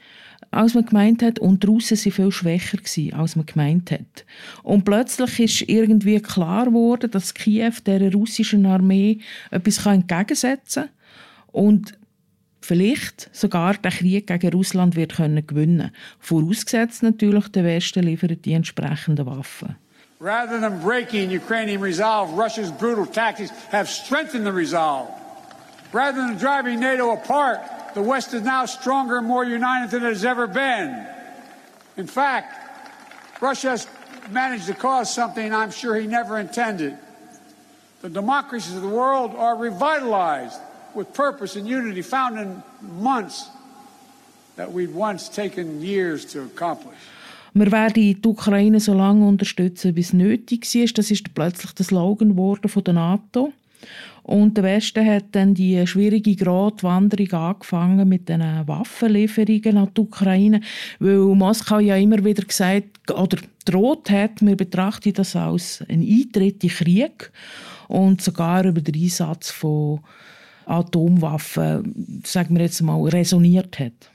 als 0.53 0.73
man 0.73 0.85
gemeint 0.85 1.21
hat, 1.21 1.39
und 1.39 1.63
die 1.63 1.67
Russen 1.67 1.97
waren 1.97 2.11
viel 2.11 2.31
schwächer 2.31 2.77
gewesen, 2.77 3.13
als 3.13 3.35
man 3.35 3.45
gemeint 3.45 3.91
hat. 3.91 4.25
Und 4.63 4.85
plötzlich 4.85 5.39
ist 5.39 5.69
irgendwie 5.69 6.19
klar 6.19 6.65
geworden, 6.65 7.11
dass 7.11 7.33
Kiew 7.33 7.73
der 7.85 8.13
russischen 8.13 8.65
Armee 8.65 9.19
etwas 9.51 9.85
entgegensetzen 9.85 10.83
kann. 10.83 10.91
Und 11.51 11.97
vielleicht 12.61 13.29
sogar 13.33 13.75
den 13.75 13.91
Krieg 13.91 14.27
gegen 14.27 14.53
Russland 14.53 14.95
wird 14.95 15.15
können 15.15 15.45
gewinnen 15.45 15.91
Vorausgesetzt 16.19 17.03
natürlich, 17.03 17.47
der 17.49 17.63
Westen 17.63 18.03
liefert 18.03 18.45
die 18.45 18.53
entsprechenden 18.53 19.25
Waffen. 19.25 19.75
Rather 20.19 20.57
than 20.57 20.79
breaking 20.79 21.29
Ukrainian 21.31 21.81
resolve, 21.81 22.31
Russia's 22.31 22.71
brutal 22.71 23.05
tactics 23.05 23.51
have 23.73 23.89
strengthened 23.89 24.45
the 24.45 24.53
resolve. 24.53 25.09
Rather 25.91 26.25
than 26.25 26.37
driving 26.37 26.79
NATO 26.79 27.11
apart, 27.11 27.59
the 27.93 28.01
West 28.01 28.33
is 28.33 28.41
now 28.41 28.65
stronger 28.65 29.17
and 29.17 29.27
more 29.27 29.43
united 29.43 29.91
than 29.91 30.03
it 30.03 30.09
has 30.09 30.25
ever 30.25 30.47
been. 30.47 31.05
In 31.97 32.07
fact, 32.07 32.53
Russia 33.41 33.69
has 33.69 33.87
managed 34.31 34.67
to 34.67 34.73
cause 34.73 35.13
something 35.13 35.53
I'm 35.53 35.71
sure 35.71 35.95
he 35.95 36.07
never 36.07 36.39
intended. 36.39 36.97
The 38.01 38.09
democracies 38.09 38.75
of 38.75 38.81
the 38.81 38.89
world 38.89 39.35
are 39.35 39.55
revitalized 39.55 40.59
with 40.93 41.13
purpose 41.13 41.55
and 41.55 41.67
unity 41.67 42.01
found 42.01 42.37
in 42.39 42.63
months 42.81 43.49
that 44.55 44.71
we'd 44.71 44.93
once 44.93 45.29
taken 45.29 45.81
years 45.81 46.25
to 46.33 46.43
accomplish. 46.43 46.97
Wir 47.55 47.71
werden 47.71 47.93
die 47.93 48.17
Ukraine 48.25 48.79
so 48.79 48.93
lange 48.93 49.27
unterstützen, 49.27 49.95
es 49.95 50.11
nötig 50.11 50.73
ist. 50.73 50.97
Das 50.97 51.11
ist 51.11 51.35
plötzlich 51.35 51.71
der 51.73 51.85
Slogan 51.85 52.29
geworden 52.29 52.67
von 52.67 52.83
der 52.83 52.95
NATO. 52.95 53.53
Und 54.23 54.55
der 54.55 54.63
Westen 54.63 55.05
hat 55.05 55.25
dann 55.33 55.53
die 55.53 55.85
schwierige 55.85 56.35
Gratwanderung 56.35 57.31
angefangen 57.33 58.07
mit 58.07 58.29
den 58.29 58.41
Waffenlieferungen 58.41 59.77
an 59.77 59.89
die 59.95 60.01
Ukraine, 60.01 60.61
weil 60.99 61.17
Moskau 61.17 61.79
ja 61.79 61.97
immer 61.97 62.23
wieder 62.23 62.43
gesagt 62.43 63.11
oder 63.11 63.37
droht 63.65 64.09
hat, 64.09 64.41
wir 64.41 64.55
betrachten 64.55 65.13
das 65.13 65.35
als 65.35 65.83
einen 65.89 66.07
Eintritt 66.07 66.63
in 66.63 66.69
Krieg 66.69 67.31
und 67.89 68.21
sogar 68.21 68.63
über 68.65 68.81
den 68.81 69.01
Einsatz 69.01 69.51
von 69.51 69.99
Atomwaffen, 70.65 72.21
sagen 72.25 72.55
wir 72.55 72.63
jetzt 72.63 72.81
mal, 72.81 73.01
resoniert 73.09 73.77
hat. 73.79 74.12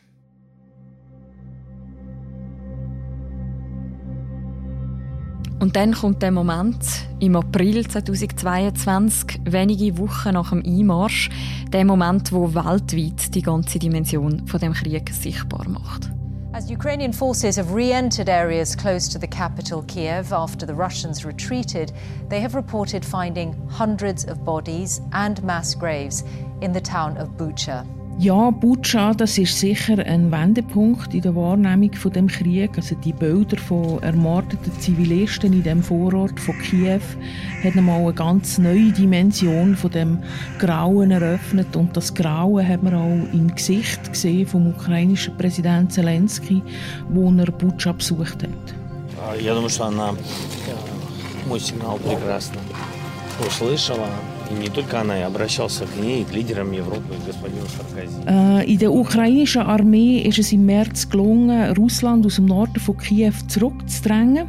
Und 5.60 5.74
dann 5.74 5.92
kommt 5.92 6.22
der 6.22 6.30
Moment 6.30 6.78
im 7.18 7.34
April 7.34 7.86
2022, 7.86 9.40
wenige 9.44 9.98
Wochen 9.98 10.34
nach 10.34 10.50
dem 10.50 10.62
Einmarsch, 10.64 11.30
der 11.72 11.84
Moment, 11.84 12.30
wo 12.30 12.54
weltweit 12.54 13.34
die 13.34 13.42
ganze 13.42 13.80
Dimension 13.80 14.46
von 14.46 14.60
dem 14.60 14.72
Krieg 14.72 15.10
sichtbar 15.10 15.68
macht. 15.68 16.10
As 16.52 16.70
Ukrainian 16.70 17.12
forces 17.12 17.56
have 17.56 17.74
re 17.74 17.92
entered 17.92 18.28
areas 18.28 18.76
close 18.76 19.08
to 19.08 19.18
the 19.18 19.26
capital, 19.26 19.82
Kiev, 19.82 20.32
after 20.32 20.66
the 20.66 20.74
Russians 20.74 21.24
retreated, 21.24 21.92
they 22.28 22.40
have 22.40 22.54
reported 22.54 23.04
finding 23.04 23.54
hundreds 23.68 24.24
of 24.24 24.44
bodies 24.44 25.00
and 25.12 25.42
mass 25.42 25.74
graves 25.74 26.24
in 26.60 26.72
the 26.72 26.80
town 26.80 27.16
of 27.18 27.36
Bucha. 27.36 27.84
Ja, 28.19 28.51
Butscha, 28.51 29.13
das 29.13 29.37
ist 29.39 29.59
sicher 29.59 29.97
ein 29.97 30.31
Wendepunkt 30.31 31.13
in 31.15 31.21
der 31.21 31.35
Wahrnehmung 31.35 31.91
von 31.93 32.11
dem 32.13 32.27
Krieg. 32.27 32.69
Also 32.77 32.95
die 32.95 33.11
Bilder 33.11 33.57
von 33.57 34.01
ermordeten 34.03 34.71
Zivilisten 34.79 35.51
in 35.51 35.63
dem 35.63 35.81
Vorort 35.81 36.39
von 36.39 36.55
Kiew 36.59 37.01
hat 37.63 37.75
nochmal 37.75 38.01
eine 38.01 38.13
ganz 38.13 38.59
neue 38.59 38.91
Dimension 38.91 39.75
von 39.75 39.91
dem 39.91 40.19
Grauen 40.59 41.09
eröffnet 41.09 41.75
und 41.75 41.97
das 41.97 42.13
Grauen 42.13 42.65
hat 42.67 42.83
man 42.83 42.93
auch 42.93 43.33
im 43.33 43.53
Gesicht 43.53 44.13
gesehen 44.13 44.47
vom 44.47 44.67
ukrainischen 44.67 45.35
Präsident 45.35 45.91
Zelensky, 45.91 46.61
wo 47.09 47.31
er 47.31 47.51
Butscha 47.51 47.93
besucht 47.93 48.43
hat. 48.43 48.73
Я 49.41 49.55
думаю, 49.55 49.69
что 49.69 49.85
она 49.85 50.13
мой 51.47 51.59
сигнал 51.59 51.97
прекрасно 51.97 52.59
услышала. 53.45 54.07
Äh, 58.26 58.72
in 58.72 58.78
der 58.78 58.92
ukrainischen 58.92 59.62
Armee 59.62 60.20
ist 60.20 60.38
es 60.38 60.52
im 60.52 60.64
März 60.64 61.08
gelungen, 61.08 61.76
Russland 61.76 62.24
aus 62.24 62.36
dem 62.36 62.46
Norden 62.46 62.80
von 62.80 62.96
Kiew 62.96 63.32
zurückzudrängen. 63.48 64.46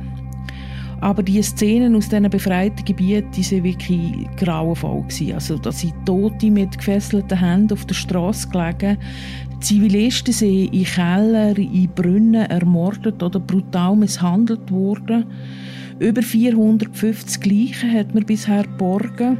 Aber 1.01 1.23
die 1.23 1.41
Szenen 1.41 1.95
aus 1.95 2.09
diesen 2.09 2.29
befreiten 2.29 2.83
Gebieten 2.83 3.29
die 3.35 3.51
waren 3.51 3.63
wirklich 3.63 4.27
grauenvoll. 4.35 5.05
Also, 5.33 5.57
da 5.57 5.71
sind 5.71 5.93
Tote 6.05 6.51
mit 6.51 6.77
gefesselten 6.77 7.39
Händen 7.39 7.73
auf 7.73 7.85
der 7.85 7.95
Straße 7.95 8.49
gelegen. 8.49 8.97
Zivilisten 9.61 10.33
sind 10.33 10.73
in 10.73 10.83
Keller, 10.83 11.57
in 11.57 11.89
Brunnen 11.95 12.45
ermordet 12.49 13.21
oder 13.23 13.39
brutal 13.39 13.95
misshandelt 13.95 14.71
worden. 14.71 15.25
Über 15.99 16.21
450 16.21 17.45
Leichen 17.45 17.93
hat 17.93 18.13
man 18.13 18.25
bisher 18.25 18.63
geborgen. 18.63 19.37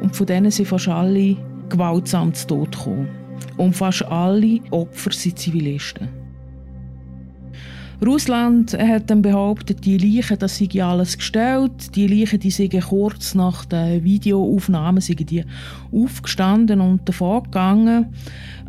Und 0.00 0.16
von 0.16 0.26
denen 0.26 0.50
sind 0.50 0.68
fast 0.68 0.88
alle 0.88 1.36
gewaltsam 1.68 2.34
zu 2.34 2.46
Tod 2.46 2.72
gekommen. 2.76 3.08
Und 3.56 3.74
fast 3.74 4.02
alle 4.04 4.60
Opfer 4.70 5.12
sind 5.12 5.38
Zivilisten. 5.38 6.20
Russland 8.04 8.72
hat 8.78 9.10
dann 9.10 9.20
behauptet, 9.20 9.84
die 9.84 9.98
Leichen, 9.98 10.38
das 10.38 10.56
sei 10.56 10.82
alles 10.82 11.18
gestellt. 11.18 11.94
Die 11.94 12.06
Leichen, 12.06 12.40
die 12.40 12.50
seien 12.50 12.80
kurz 12.80 13.34
nach 13.34 13.66
der 13.66 14.02
Videoaufnahme 14.02 15.00
die 15.00 15.44
aufgestanden 15.92 16.80
und 16.80 17.06
davon 17.06 17.42
gegangen. 17.42 18.06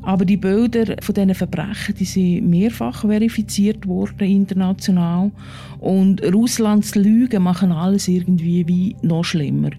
Aber 0.02 0.26
die 0.26 0.36
Bilder 0.36 0.98
von 1.02 1.16
diesen 1.16 1.34
Verbrechen, 1.34 1.96
die 1.96 2.06
sind 2.06 2.50
mehrfach 2.50 3.02
verifiziert 3.02 3.88
worden 3.88 4.28
international. 4.28 5.32
Und 5.80 6.22
Russlands 6.34 6.96
Lügen 6.96 7.44
machen 7.44 7.72
alles 7.72 8.10
irgendwie 8.10 8.68
wie 8.68 8.96
noch 9.02 9.24
schlimmer. 9.24 9.70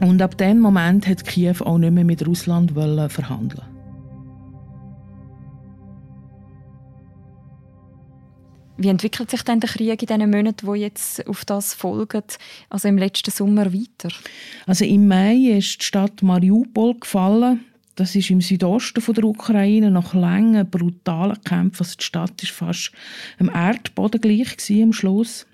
Und 0.00 0.22
ab 0.22 0.38
dem 0.38 0.60
Moment 0.60 1.06
hat 1.06 1.26
Kiew 1.26 1.56
auch 1.60 1.78
nicht 1.78 1.92
mehr 1.92 2.04
mit 2.04 2.26
Russland 2.26 2.72
verhandeln. 2.72 3.62
Wie 8.78 8.88
entwickelt 8.88 9.30
sich 9.30 9.42
denn 9.42 9.60
der 9.60 9.68
Krieg 9.68 10.00
in 10.00 10.20
den 10.20 10.30
Monaten, 10.30 10.72
die 10.72 10.80
jetzt 10.80 11.26
auf 11.26 11.44
das 11.44 11.74
folgen, 11.74 12.22
also 12.70 12.88
im 12.88 12.96
letzten 12.96 13.30
Sommer 13.30 13.74
weiter? 13.74 14.08
Also 14.66 14.86
im 14.86 15.06
Mai 15.06 15.36
ist 15.58 15.82
die 15.82 15.84
Stadt 15.84 16.22
Mariupol 16.22 16.94
gefallen. 16.98 17.60
Das 17.96 18.16
ist 18.16 18.30
im 18.30 18.40
Südosten 18.40 19.02
der 19.12 19.24
Ukraine 19.24 19.90
nach 19.90 20.14
langen, 20.14 20.66
brutalen 20.70 21.38
Kämpfen. 21.44 21.82
Also 21.82 21.96
die 21.98 22.04
Stadt 22.04 22.42
ist 22.42 22.52
fast 22.52 22.92
am 23.38 23.50
Erdboden 23.50 24.18
gleich 24.18 24.82
am 24.82 24.94
Schluss. 24.94 25.46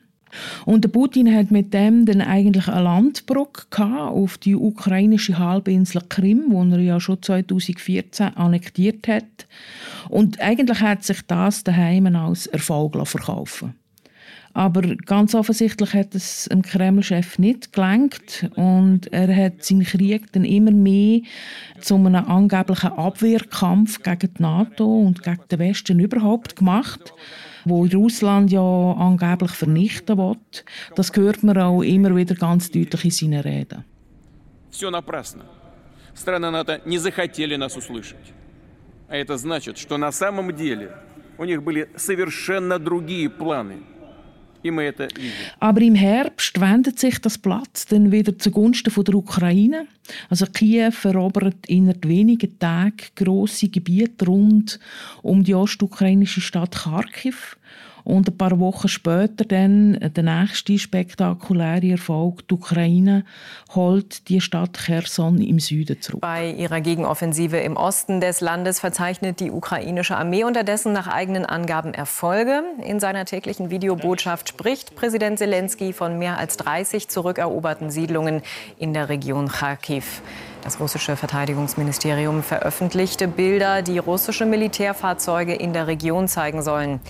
Und 0.65 0.85
der 0.85 0.89
Putin 0.89 1.35
hat 1.35 1.51
mit 1.51 1.73
dem 1.73 2.05
dann 2.05 2.21
eigentlich 2.21 2.69
eine 2.69 2.83
Landbrücke 2.83 3.85
auf 3.85 4.39
die 4.39 4.57
ukrainische 4.57 5.39
Halbinsel 5.39 6.03
Krim, 6.09 6.47
wo 6.49 6.63
er 6.65 6.81
ja 6.81 7.01
schon 7.01 7.23
2014 7.23 8.37
annektiert 8.37 9.09
hat. 9.09 9.47
Und 10.09 10.41
eigentlich 10.41 10.81
hat 10.81 11.05
sich 11.05 11.23
das 11.27 11.65
daheim 11.65 12.15
als 12.15 12.47
Erfolg 12.47 12.97
verkaufen. 13.07 13.75
Aber 14.57 14.81
ganz 14.81 15.35
offensichtlich 15.35 15.93
hat 15.93 16.15
es 16.15 16.49
dem 16.51 16.63
Kreml-Chef 16.63 17.39
nicht 17.39 17.75
gelangt 17.75 18.49
und 18.55 19.13
er 19.13 19.37
hat 19.37 19.63
seinen 19.63 19.85
Krieg 19.85 20.33
dann 20.33 20.47
immer 20.47 20.71
mehr 20.71 21.21
zu 21.83 21.97
einem 21.97 22.25
angeblichen 22.25 22.93
Abwehrkampf 22.93 24.03
gegen 24.03 24.33
die 24.33 24.43
NATO 24.43 24.87
und 24.87 25.23
gegen 25.23 25.43
den 25.51 25.59
Westen 25.59 26.01
überhaupt 26.01 26.57
gemacht 26.57 27.13
wo 27.66 27.86
Russland 27.86 28.52
ja 28.52 28.94
angeblich 28.98 29.52
vernichten 29.52 30.18
will. 30.18 30.38
Das 30.96 31.12
hört 31.16 31.44
man 31.44 31.58
auch 31.58 31.82
immer 31.82 32.16
wieder 32.16 32.36
ganz 32.36 32.72
deutlich 32.72 33.06
in 33.06 33.12
seinen 33.12 33.42
Reden. 33.42 33.84
Все 34.72 34.90
напрасно. 34.90 35.46
Страны 36.14 36.52
НАТО 36.52 36.82
не 36.86 36.98
захотели 36.98 37.56
нас 37.56 37.76
услышать. 37.76 38.34
А 39.08 39.16
это 39.16 39.38
значит, 39.38 39.78
что 39.78 39.98
на 39.98 40.12
самом 40.12 40.56
деле 40.56 40.92
у 41.38 41.46
них 41.46 41.64
были 41.64 41.90
совершенно 41.96 42.80
другие 42.80 43.30
планы – 43.30 43.92
aber 45.61 45.81
im 45.81 45.95
Herbst 45.95 46.61
wendet 46.61 46.99
sich 46.99 47.19
das 47.21 47.39
Platz 47.39 47.87
dann 47.87 48.13
wieder 48.13 48.39
zugunsten 48.39 48.91
von 48.91 49.05
der 49.05 49.15
Ukraine. 49.15 49.87
Also 50.29 50.47
Kiew 50.47 50.93
erobert 51.05 51.67
innerhalb 51.67 52.07
weniger 52.07 52.49
Tage 52.59 53.05
große 53.15 53.69
Gebiete 53.69 54.27
rund 54.27 54.79
um 55.23 55.45
die 55.45 55.55
ostukrainische 55.55 56.41
Stadt 56.41 56.75
Kharkiv. 56.75 57.57
Und 58.07 58.29
ein 58.29 58.39
paar 58.39 58.61
Wochen 58.61 58.87
später 58.87 59.45
dann 59.45 59.99
der 60.01 60.23
nächste 60.23 60.79
spektakuläre 60.79 61.91
Erfolg. 61.91 62.47
Die 62.47 62.55
Ukraine 62.55 63.25
holt 63.75 64.29
die 64.29 64.41
Stadt 64.41 64.79
Cherson 64.79 65.41
im 65.41 65.59
Süden 65.59 66.01
zurück. 66.01 66.21
Bei 66.21 66.53
ihrer 66.53 66.81
Gegenoffensive 66.81 67.57
im 67.57 67.77
Osten 67.77 68.21
des 68.21 68.41
Landes 68.41 68.79
verzeichnet 68.79 69.41
die 69.41 69.51
ukrainische 69.51 70.17
Armee 70.17 70.45
unterdessen 70.45 70.93
nach 70.93 71.09
eigenen 71.09 71.47
Angaben 71.47 71.95
Erfolge. 71.95 72.63
In 72.87 73.01
seiner 73.01 73.25
täglichen 73.25 73.71
Videobotschaft 73.71 74.51
spricht 74.51 74.95
Präsident 74.95 75.41
Zelensky 75.41 75.93
von 75.93 76.17
mehr 76.17 76.39
als 76.39 76.57
30 76.59 77.09
zurückeroberten 77.09 77.91
Siedlungen 77.91 78.43
in 78.79 78.95
der 78.95 79.09
Region 79.09 79.49
Kharkiv. 79.49 80.23
Das 80.63 80.79
russische 80.79 81.17
Verteidigungsministerium 81.17 82.45
veröffentlichte 82.45 83.27
Bilder, 83.27 83.83
die 83.83 83.99
russische 83.99 84.47
Militärfahrzeuge 84.47 85.55
in 85.55 85.73
der 85.73 85.89
Region 85.89 86.29
zeigen 86.29 86.63
sollen. 86.63 87.01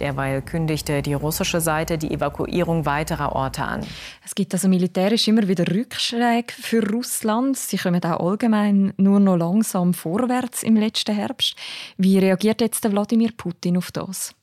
Derweil 0.00 0.42
kündigte 0.42 1.02
die 1.02 1.14
russische 1.14 1.60
Seite 1.60 1.98
die 1.98 2.10
Evakuierung 2.10 2.86
weiterer 2.86 3.34
Orte 3.34 3.62
an. 3.62 3.86
Es 4.24 4.34
gibt 4.34 4.52
also 4.52 4.68
militärisch 4.68 5.28
immer 5.28 5.48
wieder 5.48 5.66
Rückschläge 5.66 6.52
für 6.52 6.86
Russland. 6.88 7.56
Sie 7.56 7.76
kommen 7.76 8.02
auch 8.04 8.20
allgemein 8.20 8.92
nur 8.96 9.20
noch 9.20 9.36
langsam 9.36 9.94
vorwärts 9.94 10.62
im 10.62 10.76
letzten 10.76 11.14
Herbst. 11.14 11.56
Wie 11.96 12.18
reagiert 12.18 12.60
jetzt 12.60 12.84
der 12.84 12.92
Wladimir 12.92 13.30
Putin 13.36 13.76
auf 13.76 13.90
das? 13.90 14.34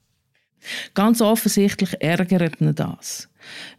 Ganz 0.93 1.21
offensichtlich 1.21 2.01
ärgert 2.01 2.61
ihn 2.61 2.73
das. 2.73 3.29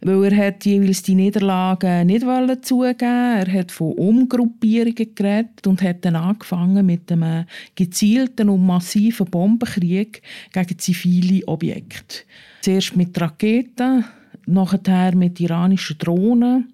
Weil 0.01 0.31
er 0.31 0.47
hat 0.47 0.65
jeweils 0.65 1.03
die 1.03 1.15
Niederlagen 1.15 2.07
nicht 2.07 2.25
zugeben 2.65 2.99
Er 2.99 3.51
hat 3.51 3.71
von 3.71 3.93
Umgruppierungen 3.93 5.15
geredet 5.15 5.65
und 5.65 5.81
hat 5.81 6.05
dann 6.05 6.15
angefangen 6.15 6.85
mit 6.85 7.11
einem 7.11 7.45
gezielten 7.75 8.49
und 8.49 8.65
massiven 8.65 9.25
Bombenkrieg 9.25 10.21
gegen 10.51 10.79
zivile 10.79 11.47
Objekte. 11.47 12.23
Zuerst 12.61 12.95
mit 12.95 13.19
Raketen, 13.19 14.05
nachher 14.45 15.15
mit 15.15 15.39
iranischen 15.39 15.97
Drohnen 15.97 16.73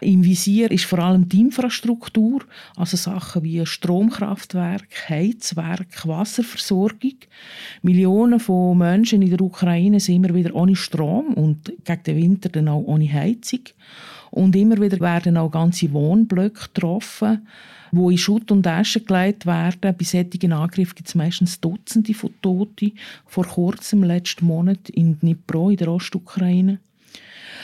im 0.00 0.24
Visier 0.24 0.70
ist 0.70 0.84
vor 0.84 0.98
allem 0.98 1.28
die 1.28 1.40
Infrastruktur, 1.40 2.42
also 2.76 2.96
Sachen 2.96 3.42
wie 3.42 3.64
Stromkraftwerk, 3.64 5.08
Heizwerk, 5.08 6.06
Wasserversorgung. 6.06 7.16
Millionen 7.82 8.40
von 8.40 8.78
Menschen 8.78 9.22
in 9.22 9.30
der 9.30 9.40
Ukraine 9.40 10.00
sind 10.00 10.16
immer 10.16 10.34
wieder 10.34 10.54
ohne 10.54 10.76
Strom 10.76 11.34
und 11.34 11.72
gegen 11.84 12.02
den 12.02 12.16
Winter 12.16 12.48
dann 12.48 12.68
auch 12.68 12.84
ohne 12.84 13.12
Heizung. 13.12 13.60
Und 14.30 14.56
immer 14.56 14.80
wieder 14.80 14.98
werden 14.98 15.36
auch 15.36 15.50
ganze 15.50 15.92
Wohnblöcke 15.92 16.68
getroffen, 16.74 17.46
wo 17.92 18.10
in 18.10 18.18
Schutt 18.18 18.50
und 18.50 18.66
Asche 18.66 19.00
gelegt 19.00 19.46
werden. 19.46 19.94
Bei 19.96 20.04
solchen 20.04 20.52
Angriffen 20.52 20.96
gibt 20.96 21.08
es 21.08 21.14
meistens 21.14 21.60
Dutzende 21.60 22.14
von 22.14 22.34
Toten. 22.42 22.92
Vor 23.26 23.46
kurzem, 23.46 24.02
letzten 24.02 24.46
Monat, 24.46 24.88
in 24.88 25.20
Dnipro, 25.20 25.70
in 25.70 25.76
der 25.76 25.88
Ostukraine. 25.88 26.80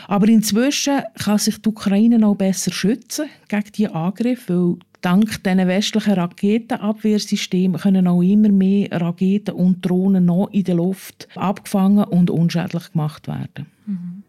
Aber 0.08 0.28
inzwischen 0.28 1.00
kann 1.22 1.38
sich 1.38 1.60
die 1.60 1.68
Ukraine 1.68 2.26
auch 2.26 2.36
besser 2.36 2.72
schützen 2.72 3.26
gegen 3.48 3.72
diese 3.76 3.94
Angriffe, 3.94 4.54
weil 4.54 4.76
dank 5.00 5.42
diesen 5.42 5.66
westlichen 5.66 6.14
Raketenabwehrsystemen 6.14 7.80
können 7.80 8.06
auch 8.06 8.22
immer 8.22 8.50
mehr 8.50 8.88
Raketen 8.92 9.54
und 9.54 9.84
Drohnen 9.84 10.26
noch 10.26 10.48
in 10.52 10.64
der 10.64 10.74
Luft 10.76 11.28
abgefangen 11.34 12.04
und 12.04 12.30
unschädlich 12.30 12.92
gemacht 12.92 13.28
werden. 13.28 13.66
Mhm. 13.86 14.22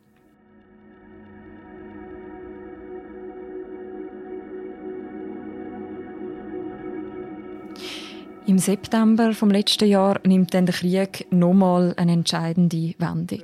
Im 8.47 8.57
September 8.57 9.33
vom 9.33 9.51
letzten 9.51 9.87
Jahr 9.87 10.19
nimmt 10.25 10.53
dann 10.53 10.65
der 10.65 10.73
Krieg 10.73 11.27
nochmal 11.31 11.93
eine 11.97 12.13
entscheidende 12.13 12.93
Wendung. 12.97 13.43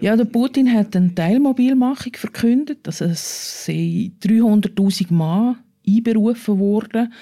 Ja, 0.00 0.16
der 0.16 0.24
Putin 0.24 0.72
hat 0.72 0.96
eine 0.96 1.14
Teilmobilmachung 1.14 2.12
verkündet, 2.14 2.86
dass 2.86 3.00
es 3.00 3.66
300.000 3.66 5.12
Mann 5.12 5.56
einberufen 5.86 6.58
worden. 6.58 7.12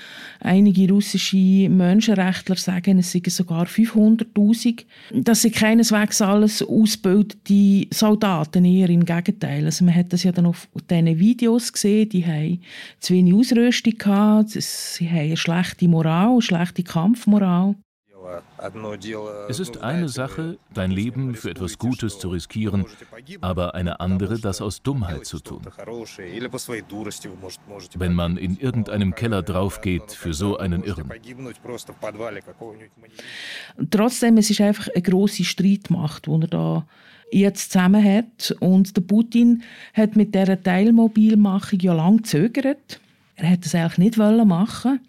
Einige 0.40 0.88
russische 0.92 1.68
Menschenrechtler 1.68 2.56
sagen, 2.56 2.98
es 2.98 3.12
seien 3.12 3.22
sogar 3.28 3.66
500.000. 3.66 4.84
Das 5.12 5.42
sind 5.42 5.54
keineswegs 5.54 6.20
alles 6.20 6.62
ausgebildete 6.62 7.88
Soldaten, 7.94 8.64
eher 8.64 8.90
im 8.90 9.04
Gegenteil. 9.04 9.64
Also 9.64 9.84
man 9.84 9.94
hat 9.94 10.12
das 10.12 10.22
ja 10.22 10.32
dann 10.32 10.46
auf 10.46 10.68
diesen 10.90 11.18
Videos 11.18 11.72
gesehen, 11.72 12.08
die 12.08 12.26
haben 12.26 12.60
zu 13.00 13.14
wenig 13.14 13.34
Ausrüstung 13.34 13.98
gehabt, 13.98 14.50
sie 14.50 15.08
haben 15.08 15.18
eine 15.18 15.36
schlechte 15.36 15.88
Moral, 15.88 16.32
eine 16.32 16.42
schlechte 16.42 16.82
Kampfmoral. 16.82 17.76
Es 19.48 19.60
ist 19.60 19.78
eine 19.78 20.08
Sache, 20.08 20.58
dein 20.72 20.90
Leben 20.90 21.34
für 21.34 21.50
etwas 21.50 21.78
Gutes 21.78 22.18
zu 22.18 22.28
riskieren, 22.30 22.86
aber 23.40 23.74
eine 23.74 24.00
andere, 24.00 24.38
das 24.38 24.60
aus 24.60 24.82
Dummheit 24.82 25.26
zu 25.26 25.40
tun. 25.40 25.62
Wenn 27.96 28.14
man 28.14 28.36
in 28.36 28.56
irgendeinem 28.56 29.14
Keller 29.14 29.42
draufgeht 29.42 30.12
für 30.12 30.34
so 30.34 30.56
einen 30.56 30.84
Irren. 30.84 31.10
Trotzdem, 33.90 34.36
es 34.38 34.50
ist 34.50 34.60
einfach 34.60 34.88
eine 34.94 35.02
große 35.02 35.44
Streitmacht, 35.44 36.26
die 36.26 36.30
er 36.30 36.48
da 36.48 36.86
jetzt 37.32 37.72
zusammen 37.72 38.04
hat. 38.04 38.54
Und 38.60 38.96
der 38.96 39.02
Putin 39.02 39.62
hat 39.94 40.16
mit 40.16 40.34
dieser 40.34 40.62
Teilmobilmachung 40.62 41.80
ja 41.80 41.94
lange 41.94 42.18
gezögert. 42.18 43.01
Er 43.42 43.48
hätte 43.48 43.66
es 43.66 43.74
eigentlich 43.74 43.98
nicht 43.98 44.16
machen 44.18 45.00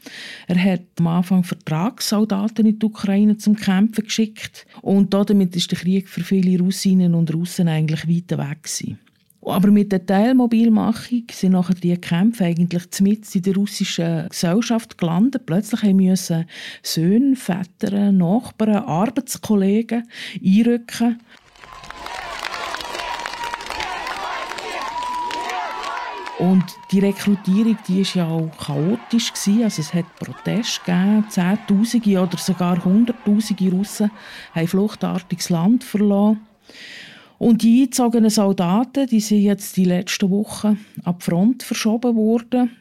Er 0.47 0.63
hat 0.63 0.81
am 0.97 1.05
Anfang 1.05 1.43
Vertragssoldaten 1.43 2.65
in 2.65 2.79
die 2.79 2.85
Ukraine 2.85 3.37
zum 3.37 3.55
Kämpfen 3.55 4.05
geschickt 4.05 4.65
und 4.81 5.13
damit 5.13 5.55
ist 5.55 5.69
der 5.69 5.77
Krieg 5.77 6.09
für 6.09 6.23
viele 6.23 6.57
Russinnen 6.59 7.13
und 7.13 7.31
Russen 7.31 7.67
eigentlich 7.67 8.07
weit 8.07 8.39
weg 8.39 8.63
gewesen. 8.63 8.97
Aber 9.45 9.69
mit 9.71 9.91
der 9.91 10.05
Teilmobilmachung 10.05 11.23
sind 11.31 11.51
nachher 11.51 11.75
die 11.75 11.95
Kämpfe 11.97 12.45
eigentlich 12.45 12.87
mit 13.01 13.35
in 13.35 13.41
der 13.41 13.55
russischen 13.55 14.29
Gesellschaft 14.29 14.97
gelandet. 14.97 15.45
Plötzlich 15.45 15.83
mussten 15.93 16.45
Söhne, 16.81 17.35
Väter, 17.35 18.11
Nachbarn, 18.11 18.83
Arbeitskollegen 18.83 20.07
einrücken 20.43 21.19
Und 26.39 26.63
die 26.91 26.99
Rekrutierung, 26.99 27.77
die 27.87 28.01
ist 28.01 28.15
ja 28.15 28.27
auch 28.27 28.49
chaotisch 28.57 29.33
gewesen. 29.33 29.63
Also 29.63 29.81
es 29.81 29.93
hat 29.93 30.15
Proteste 30.15 30.81
gegeben, 30.83 31.25
Zehntausende 31.29 32.21
oder 32.21 32.37
sogar 32.37 32.83
Hunderttausende 32.83 33.69
Russen 33.69 34.11
haben 34.53 34.67
fluchtartiges 34.67 35.49
Land 35.49 35.83
verloren. 35.83 36.41
Und 37.37 37.61
die 37.61 37.81
eingezogenen 37.81 38.29
Soldaten, 38.29 39.07
die 39.07 39.19
sind 39.19 39.41
jetzt 39.41 39.77
die 39.77 39.85
letzten 39.85 40.29
Wochen 40.29 40.79
ab 41.03 41.23
Front 41.23 41.61
verschoben 41.61 42.15
worden. 42.15 42.71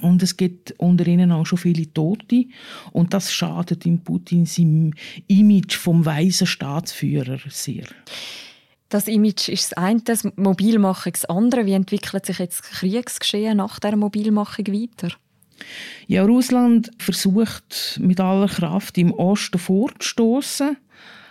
Und 0.00 0.22
es 0.22 0.36
gibt 0.36 0.72
unter 0.78 1.06
ihnen 1.06 1.30
auch 1.30 1.44
schon 1.44 1.58
viele 1.58 1.92
Tote. 1.92 2.46
Und 2.92 3.12
das 3.12 3.32
schadet 3.32 3.84
im 3.86 4.00
Putin 4.00 4.46
seinem 4.46 4.94
Image 5.26 5.76
vom 5.76 6.04
weisen 6.04 6.46
Staatsführer 6.46 7.38
sehr. 7.48 7.84
Das 8.90 9.06
Image 9.06 9.48
ist 9.48 9.70
das 9.70 9.78
eine, 9.78 10.00
das 10.00 10.26
Mobilmachung 10.36 11.12
das 11.12 11.24
andere. 11.24 11.64
Wie 11.64 11.72
entwickelt 11.72 12.26
sich 12.26 12.40
jetzt 12.40 12.60
das 12.60 12.70
Kriegsgeschehen 12.70 13.56
nach 13.58 13.78
der 13.78 13.96
Mobilmachung 13.96 14.66
weiter? 14.66 15.14
Ja, 16.08 16.24
Russland 16.24 16.90
versucht 16.98 17.98
mit 18.02 18.18
aller 18.18 18.48
Kraft 18.48 18.98
im 18.98 19.12
Osten 19.12 19.58
vorzustoßen. 19.58 20.76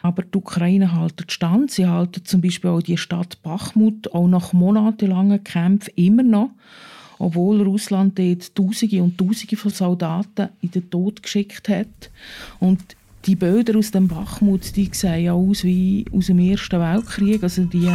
Aber 0.02 0.24
die 0.24 0.38
Ukraine 0.38 0.98
hält 0.98 1.30
stand. 1.30 1.72
Sie 1.72 1.86
halten 1.86 2.24
zum 2.24 2.40
Beispiel 2.40 2.70
auch 2.70 2.82
die 2.82 2.96
Stadt 2.96 3.42
Bachmut 3.44 4.14
auch 4.14 4.30
nach 4.30 4.54
monatelangen 4.54 5.44
Kämpfen 5.44 5.92
immer 5.96 6.24
noch. 6.24 6.52
obwohl 7.22 7.62
Russland 7.62 8.18
dort 8.18 8.56
Tausende 8.56 9.04
und 9.04 9.18
Tausende 9.18 9.58
von 9.58 9.72
Soldaten 9.72 10.50
in 10.62 10.72
den 10.72 10.90
Tod 10.90 11.22
geschickt 11.22 11.68
hat. 11.68 12.10
Und 12.62 12.96
die 13.26 13.36
Bilder 13.36 13.78
aus 13.78 13.92
dem 13.92 14.08
Bachmut, 14.08 14.76
die 14.76 14.90
sehen 14.94 15.24
ja 15.24 15.34
aus 15.34 15.64
wie 15.64 16.06
aus 16.12 16.28
dem 16.28 16.40
Ersten 16.40 16.80
Weltkrieg, 16.80 17.44
also 17.44 17.66
die 17.66 17.92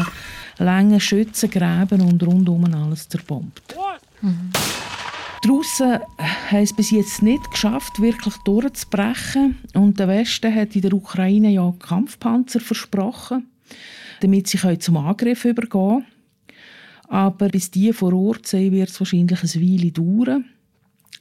langen 0.58 1.00
Schützengräben 1.00 2.00
und 2.02 2.22
rundum 2.22 2.64
alles 2.72 3.08
zerbombt. 3.08 3.74
Mhm. 4.20 4.50
Die 5.44 5.48
Russen 5.48 5.98
haben 6.18 6.62
es 6.62 6.72
bis 6.72 6.90
jetzt 6.90 7.22
nicht 7.22 7.50
geschafft, 7.50 8.00
wirklich 8.00 8.34
durchzubrechen. 8.44 9.58
Und 9.74 10.00
der 10.00 10.08
Westen 10.08 10.54
hat 10.54 10.74
in 10.74 10.80
der 10.80 10.94
Ukraine 10.94 11.50
ja 11.50 11.74
Kampfpanzer 11.78 12.60
versprochen, 12.60 13.46
damit 14.20 14.48
sie 14.48 14.78
zum 14.78 14.96
Angriff 14.96 15.44
übergehen 15.44 15.70
können. 15.70 16.06
Aber 17.08 17.48
bis 17.48 17.70
die 17.70 17.92
vor 17.92 18.14
Ort 18.14 18.46
sind, 18.46 18.72
wird 18.72 18.88
es 18.88 18.98
wahrscheinlich 18.98 19.40
eine 19.40 19.62
Weile 19.62 19.92
dauern, 19.92 20.44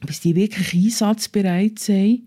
bis 0.06 0.20
die 0.20 0.34
wirklich 0.34 0.72
einsatzbereit 0.72 1.78
sind. 1.78 2.26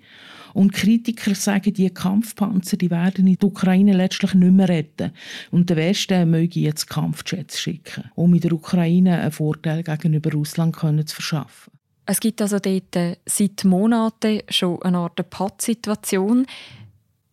Und 0.58 0.74
Kritiker 0.74 1.36
sagen, 1.36 1.72
die 1.72 1.88
Kampfpanzer 1.91 2.78
die 2.78 2.89
werden 2.89 3.28
die 3.28 3.38
Ukraine 3.46 3.93
letztlich 3.93 4.34
nicht 4.34 4.54
mehr 4.54 4.67
retten. 4.67 5.12
Und 5.52 5.70
der 5.70 5.78
Westen 5.78 6.32
möge 6.32 6.60
jetzt 6.60 6.89
Kampfjets 6.89 7.60
schicken, 7.60 8.06
um 8.15 8.34
in 8.34 8.39
der 8.39 8.54
Ukraine 8.54 9.22
einen 9.22 9.32
Vorteil 9.32 9.84
gegenüber 9.84 10.32
Russland 10.32 10.76
zu 10.76 11.15
verschaffen. 11.15 11.74
Es 12.08 12.20
gibt 12.20 12.41
also 12.41 12.58
dort 12.58 12.96
äh, 12.96 13.17
seit 13.28 13.65
Monaten 13.65 14.39
schon 14.50 14.82
eine 14.82 14.98
Art 14.98 15.30
Pattsituation. 15.30 16.48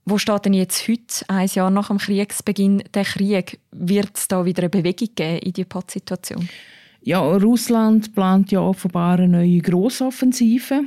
Wo 0.05 0.19
steht 0.19 0.45
denn 0.45 0.53
jetzt 0.53 0.87
heute, 0.87 1.25
ein 1.29 1.49
Jahr 1.49 1.71
nach 1.71 1.89
dem 1.89 1.97
Kriegsbeginn, 1.97 2.83
der 2.93 3.05
Krieg? 3.05 3.59
Wird 3.71 4.19
es 4.19 4.29
da 4.29 4.45
wieder 4.45 4.65
eine 4.65 4.69
Bewegung 4.69 5.09
geben 5.15 5.39
in 5.39 5.53
die 5.55 5.65
Pattsituation? 5.65 6.47
Ja, 7.01 7.21
Russland 7.21 8.15
plant 8.15 8.53
ja 8.53 8.61
offenbar 8.61 9.19
eine 9.19 9.29
neue 9.29 9.61
Grossoffensive. 9.61 10.83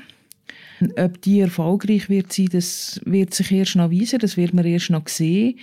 Ob 0.98 1.22
die 1.22 1.40
erfolgreich 1.40 2.08
wird 2.10 2.32
sein, 2.32 2.50
das 2.52 3.02
wird 3.06 3.34
sich 3.34 3.52
erst 3.52 3.76
noch 3.76 3.92
weisen, 3.92 4.20
das 4.20 4.38
wird 4.38 4.54
man 4.54 4.66
erst 4.66 4.92
noch 4.92 5.08
sehen. 5.08 5.58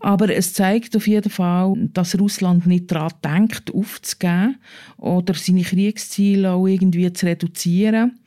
Aber 0.00 0.28
es 0.34 0.52
zeigt 0.52 0.96
auf 0.96 1.06
jeden 1.06 1.30
Fall, 1.30 1.74
dass 1.92 2.18
Russland 2.18 2.66
nicht 2.66 2.90
daran 2.90 3.12
denkt, 3.24 3.74
aufzugeben 3.74 4.56
oder 4.98 5.34
seine 5.34 5.62
Kriegsziele 5.62 6.52
auch 6.52 6.66
irgendwie 6.66 7.12
zu 7.12 7.26
reduzieren. 7.26 8.18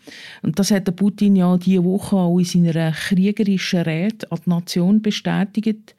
Und 0.41 0.60
das 0.60 0.72
hat 0.72 0.88
der 0.88 0.91
Putin 0.91 1.36
ja 1.36 1.58
diese 1.58 1.84
Woche 1.84 2.15
auch 2.15 2.39
in 2.39 2.46
seiner 2.46 2.91
kriegerischen 2.91 3.82
Rede 3.82 4.32
an 4.32 4.39
die 4.46 4.50
Nation 4.50 5.02
bestätigt. 5.02 5.96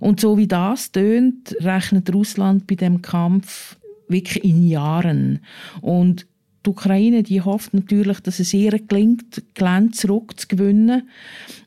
Und 0.00 0.20
so 0.20 0.36
wie 0.36 0.46
das 0.46 0.92
tönt, 0.92 1.54
rechnet 1.60 2.12
Russland 2.12 2.66
bei 2.66 2.74
dem 2.74 3.02
Kampf 3.02 3.76
wirklich 4.08 4.44
in 4.44 4.66
Jahren. 4.66 5.40
Und 5.80 6.26
die 6.66 6.70
Ukraine 6.70 7.22
die 7.22 7.40
hofft 7.40 7.72
natürlich, 7.74 8.20
dass 8.20 8.40
es 8.40 8.52
ihr 8.52 8.78
gelingt, 8.78 9.42
Gelände 9.54 9.92
zurückzugewinnen. 9.92 11.08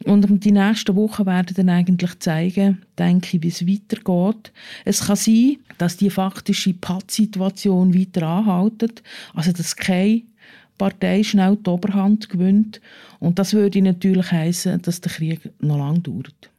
Und 0.05 0.43
die 0.43 0.51
nächsten 0.51 0.95
Wochen 0.95 1.25
werden 1.25 1.55
dann 1.55 1.69
eigentlich 1.69 2.19
zeigen, 2.19 2.81
denke 2.97 3.37
ich, 3.37 3.43
wie 3.43 3.47
es 3.47 3.65
weitergeht. 3.65 4.51
Es 4.83 5.07
kann 5.07 5.15
sein, 5.15 5.57
dass 5.77 5.97
die 5.97 6.09
faktische 6.09 6.73
Pattsituation 6.73 7.93
weiter 7.93 8.27
anhaltet, 8.27 9.01
also 9.33 9.51
dass 9.53 9.75
keine 9.75 10.23
Partei 10.77 11.23
schnell 11.23 11.57
die 11.57 11.69
Oberhand 11.69 12.29
gewinnt. 12.29 12.81
Und 13.19 13.39
das 13.39 13.53
würde 13.53 13.81
natürlich 13.81 14.31
heißen, 14.31 14.81
dass 14.81 15.01
der 15.01 15.11
Krieg 15.11 15.49
noch 15.59 15.77
lange 15.77 16.01
dauert. 16.01 16.49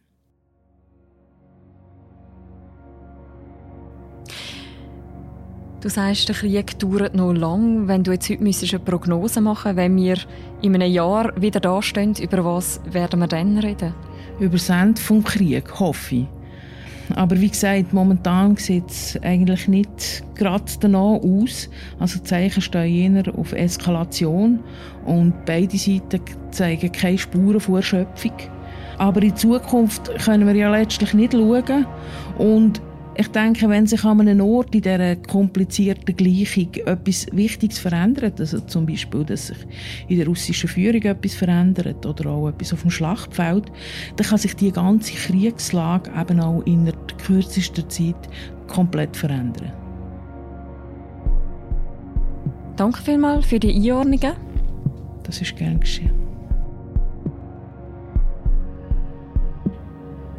Du 5.81 5.89
sagst, 5.89 6.29
der 6.29 6.37
Krieg 6.37 6.79
dauert 6.79 7.15
noch 7.15 7.33
lang. 7.33 7.89
Wenn 7.89 8.05
du 8.05 8.13
jetzt 8.13 8.29
heute 8.29 8.43
eine 8.43 8.85
Prognose 8.85 9.41
machen 9.41 9.77
wenn 9.77 9.97
wir 9.97 10.19
in 10.61 10.75
einem 10.75 10.93
Jahr 10.93 11.33
wieder 11.41 11.59
da 11.59 11.81
stehen, 11.81 12.15
über 12.21 12.45
was 12.45 12.83
werden 12.85 13.21
wir 13.21 13.27
dann 13.27 13.57
reden? 13.57 13.95
Über 14.39 14.59
das 14.59 14.69
Ende 14.69 15.01
des 15.01 15.25
Krieges, 15.25 15.81
hoffe 15.81 16.17
ich. 16.17 16.27
Aber 17.17 17.41
wie 17.41 17.49
gesagt, 17.49 17.95
momentan 17.95 18.57
sieht 18.57 18.91
es 18.91 19.19
eigentlich 19.23 19.69
nicht 19.69 20.23
gerade 20.35 20.65
danach 20.81 21.19
aus. 21.23 21.71
Also 21.99 22.19
die 22.19 22.25
Zeichen 22.25 22.61
stehen 22.61 23.17
eher 23.17 23.35
auf 23.35 23.55
Eskalation 23.55 24.61
und 25.07 25.33
beide 25.47 25.79
Seiten 25.79 26.21
zeigen 26.51 26.93
keine 26.93 27.17
Spuren 27.17 27.59
von 27.59 27.77
Erschöpfung. 27.77 28.35
Aber 28.99 29.23
in 29.23 29.35
Zukunft 29.35 30.15
können 30.27 30.47
wir 30.47 30.55
ja 30.55 30.71
letztlich 30.71 31.15
nicht 31.15 31.33
schauen. 31.33 31.87
Und 32.37 32.83
ich 33.17 33.29
denke, 33.29 33.69
wenn 33.69 33.87
sich 33.87 34.05
an 34.05 34.21
einem 34.21 34.41
Ort 34.41 34.75
in 34.75 34.83
dieser 34.83 35.17
komplizierten 35.17 36.17
Gleichung 36.17 36.73
etwas 36.87 37.27
Wichtiges 37.33 37.79
verändert, 37.79 38.41
also 38.41 38.61
zum 38.61 38.87
Beispiel, 38.87 39.25
dass 39.25 39.49
sich 39.49 39.59
in 40.09 40.19
der 40.19 40.27
russischen 40.27 40.69
Führung 40.69 41.03
etwas 41.03 41.35
verändert 41.35 42.07
oder 42.07 42.31
auch 42.31 42.49
etwas 42.49 42.73
auf 42.73 42.83
dem 42.83 42.91
Schlachtfeld, 42.91 43.71
dann 44.17 44.27
kann 44.27 44.39
sich 44.39 44.55
die 44.55 44.73
ganze 44.73 45.15
Kriegslage 45.15 46.11
eben 46.19 46.41
auch 46.41 46.63
in 46.63 46.85
der 46.85 46.95
kürzesten 47.25 47.89
Zeit 47.91 48.29
komplett 48.69 49.17
verändern. 49.17 49.73
Danke 52.77 53.03
vielmals 53.03 53.45
für 53.45 53.61
die 53.61 53.75
Einordnungen. 53.75 54.33
Das 55.25 55.43
ist 55.43 55.57
gern 55.57 55.81
geschehen. 55.81 56.30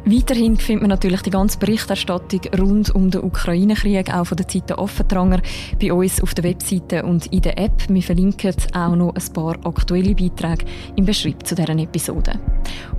Weiterhin 0.04 0.56
findet 0.56 0.82
man 0.82 0.90
natürlich 0.90 1.22
die 1.22 1.30
ganze 1.30 1.58
Berichterstattung 1.58 2.40
rund 2.58 2.92
um 2.92 3.10
den 3.10 3.22
Ukraine-Krieg 3.22 4.12
auch 4.12 4.24
von 4.24 4.36
der 4.36 4.46
Seite 4.50 4.76
Offentranger 4.78 5.40
bei 5.80 5.92
uns 5.92 6.20
auf 6.20 6.34
der 6.34 6.42
Webseite 6.42 7.04
und 7.04 7.26
in 7.26 7.42
der 7.42 7.56
App. 7.56 7.88
Wir 7.88 8.02
verlinken 8.02 8.54
auch 8.74 8.96
noch 8.96 9.14
ein 9.14 9.32
paar 9.32 9.56
aktuelle 9.64 10.16
Beiträge 10.16 10.64
im 10.96 11.04
Beschreib 11.04 11.46
zu 11.46 11.54
deren 11.54 11.78
Episode. 11.78 12.32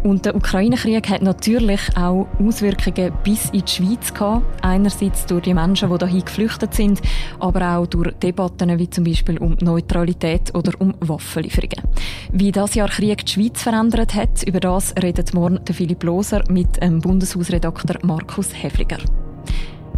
Und 0.03 0.25
der 0.25 0.35
Ukraine-Krieg 0.35 1.09
hat 1.09 1.21
natürlich 1.21 1.81
auch 1.97 2.27
Auswirkungen 2.39 3.11
bis 3.23 3.49
in 3.49 3.65
die 3.65 3.71
Schweiz 3.71 4.13
gehabt. 4.13 4.45
Einerseits 4.61 5.25
durch 5.25 5.43
die 5.43 5.53
Menschen, 5.53 5.89
die 5.89 5.97
dahin 5.97 6.23
geflüchtet 6.23 6.73
sind, 6.73 7.01
aber 7.39 7.77
auch 7.77 7.87
durch 7.87 8.13
Debatten 8.15 8.79
wie 8.79 8.89
zum 8.89 9.03
Beispiel 9.03 9.37
um 9.39 9.57
Neutralität 9.59 10.55
oder 10.55 10.71
um 10.79 10.93
Waffenlieferungen. 11.01 11.83
Wie 12.31 12.51
das 12.51 12.75
Jahr 12.75 12.89
Krieg 12.89 13.25
die 13.25 13.31
Schweiz 13.31 13.61
verändert 13.61 14.13
hat, 14.15 14.43
über 14.43 14.59
das 14.59 14.93
redet 15.01 15.33
morgen 15.33 15.59
Philipp 15.71 16.03
Loser 16.03 16.43
mit 16.49 16.81
dem 16.93 17.01
Bundeshausredakteur 17.01 17.97
Markus 18.03 18.53
Hefliger. 18.53 18.99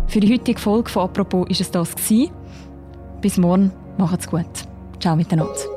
Für 0.08 0.19
die 0.19 0.34
heutige 0.34 0.60
Folge 0.60 0.89
von 0.89 1.03
«Apropos» 1.03 1.47
ist 1.49 1.62
es 1.62 1.71
das. 1.71 1.93
Bis 3.21 3.38
morgen, 3.38 3.71
macht's 3.97 4.27
gut. 4.27 4.45
Ciao 4.99 5.15
miteinander. 5.15 5.74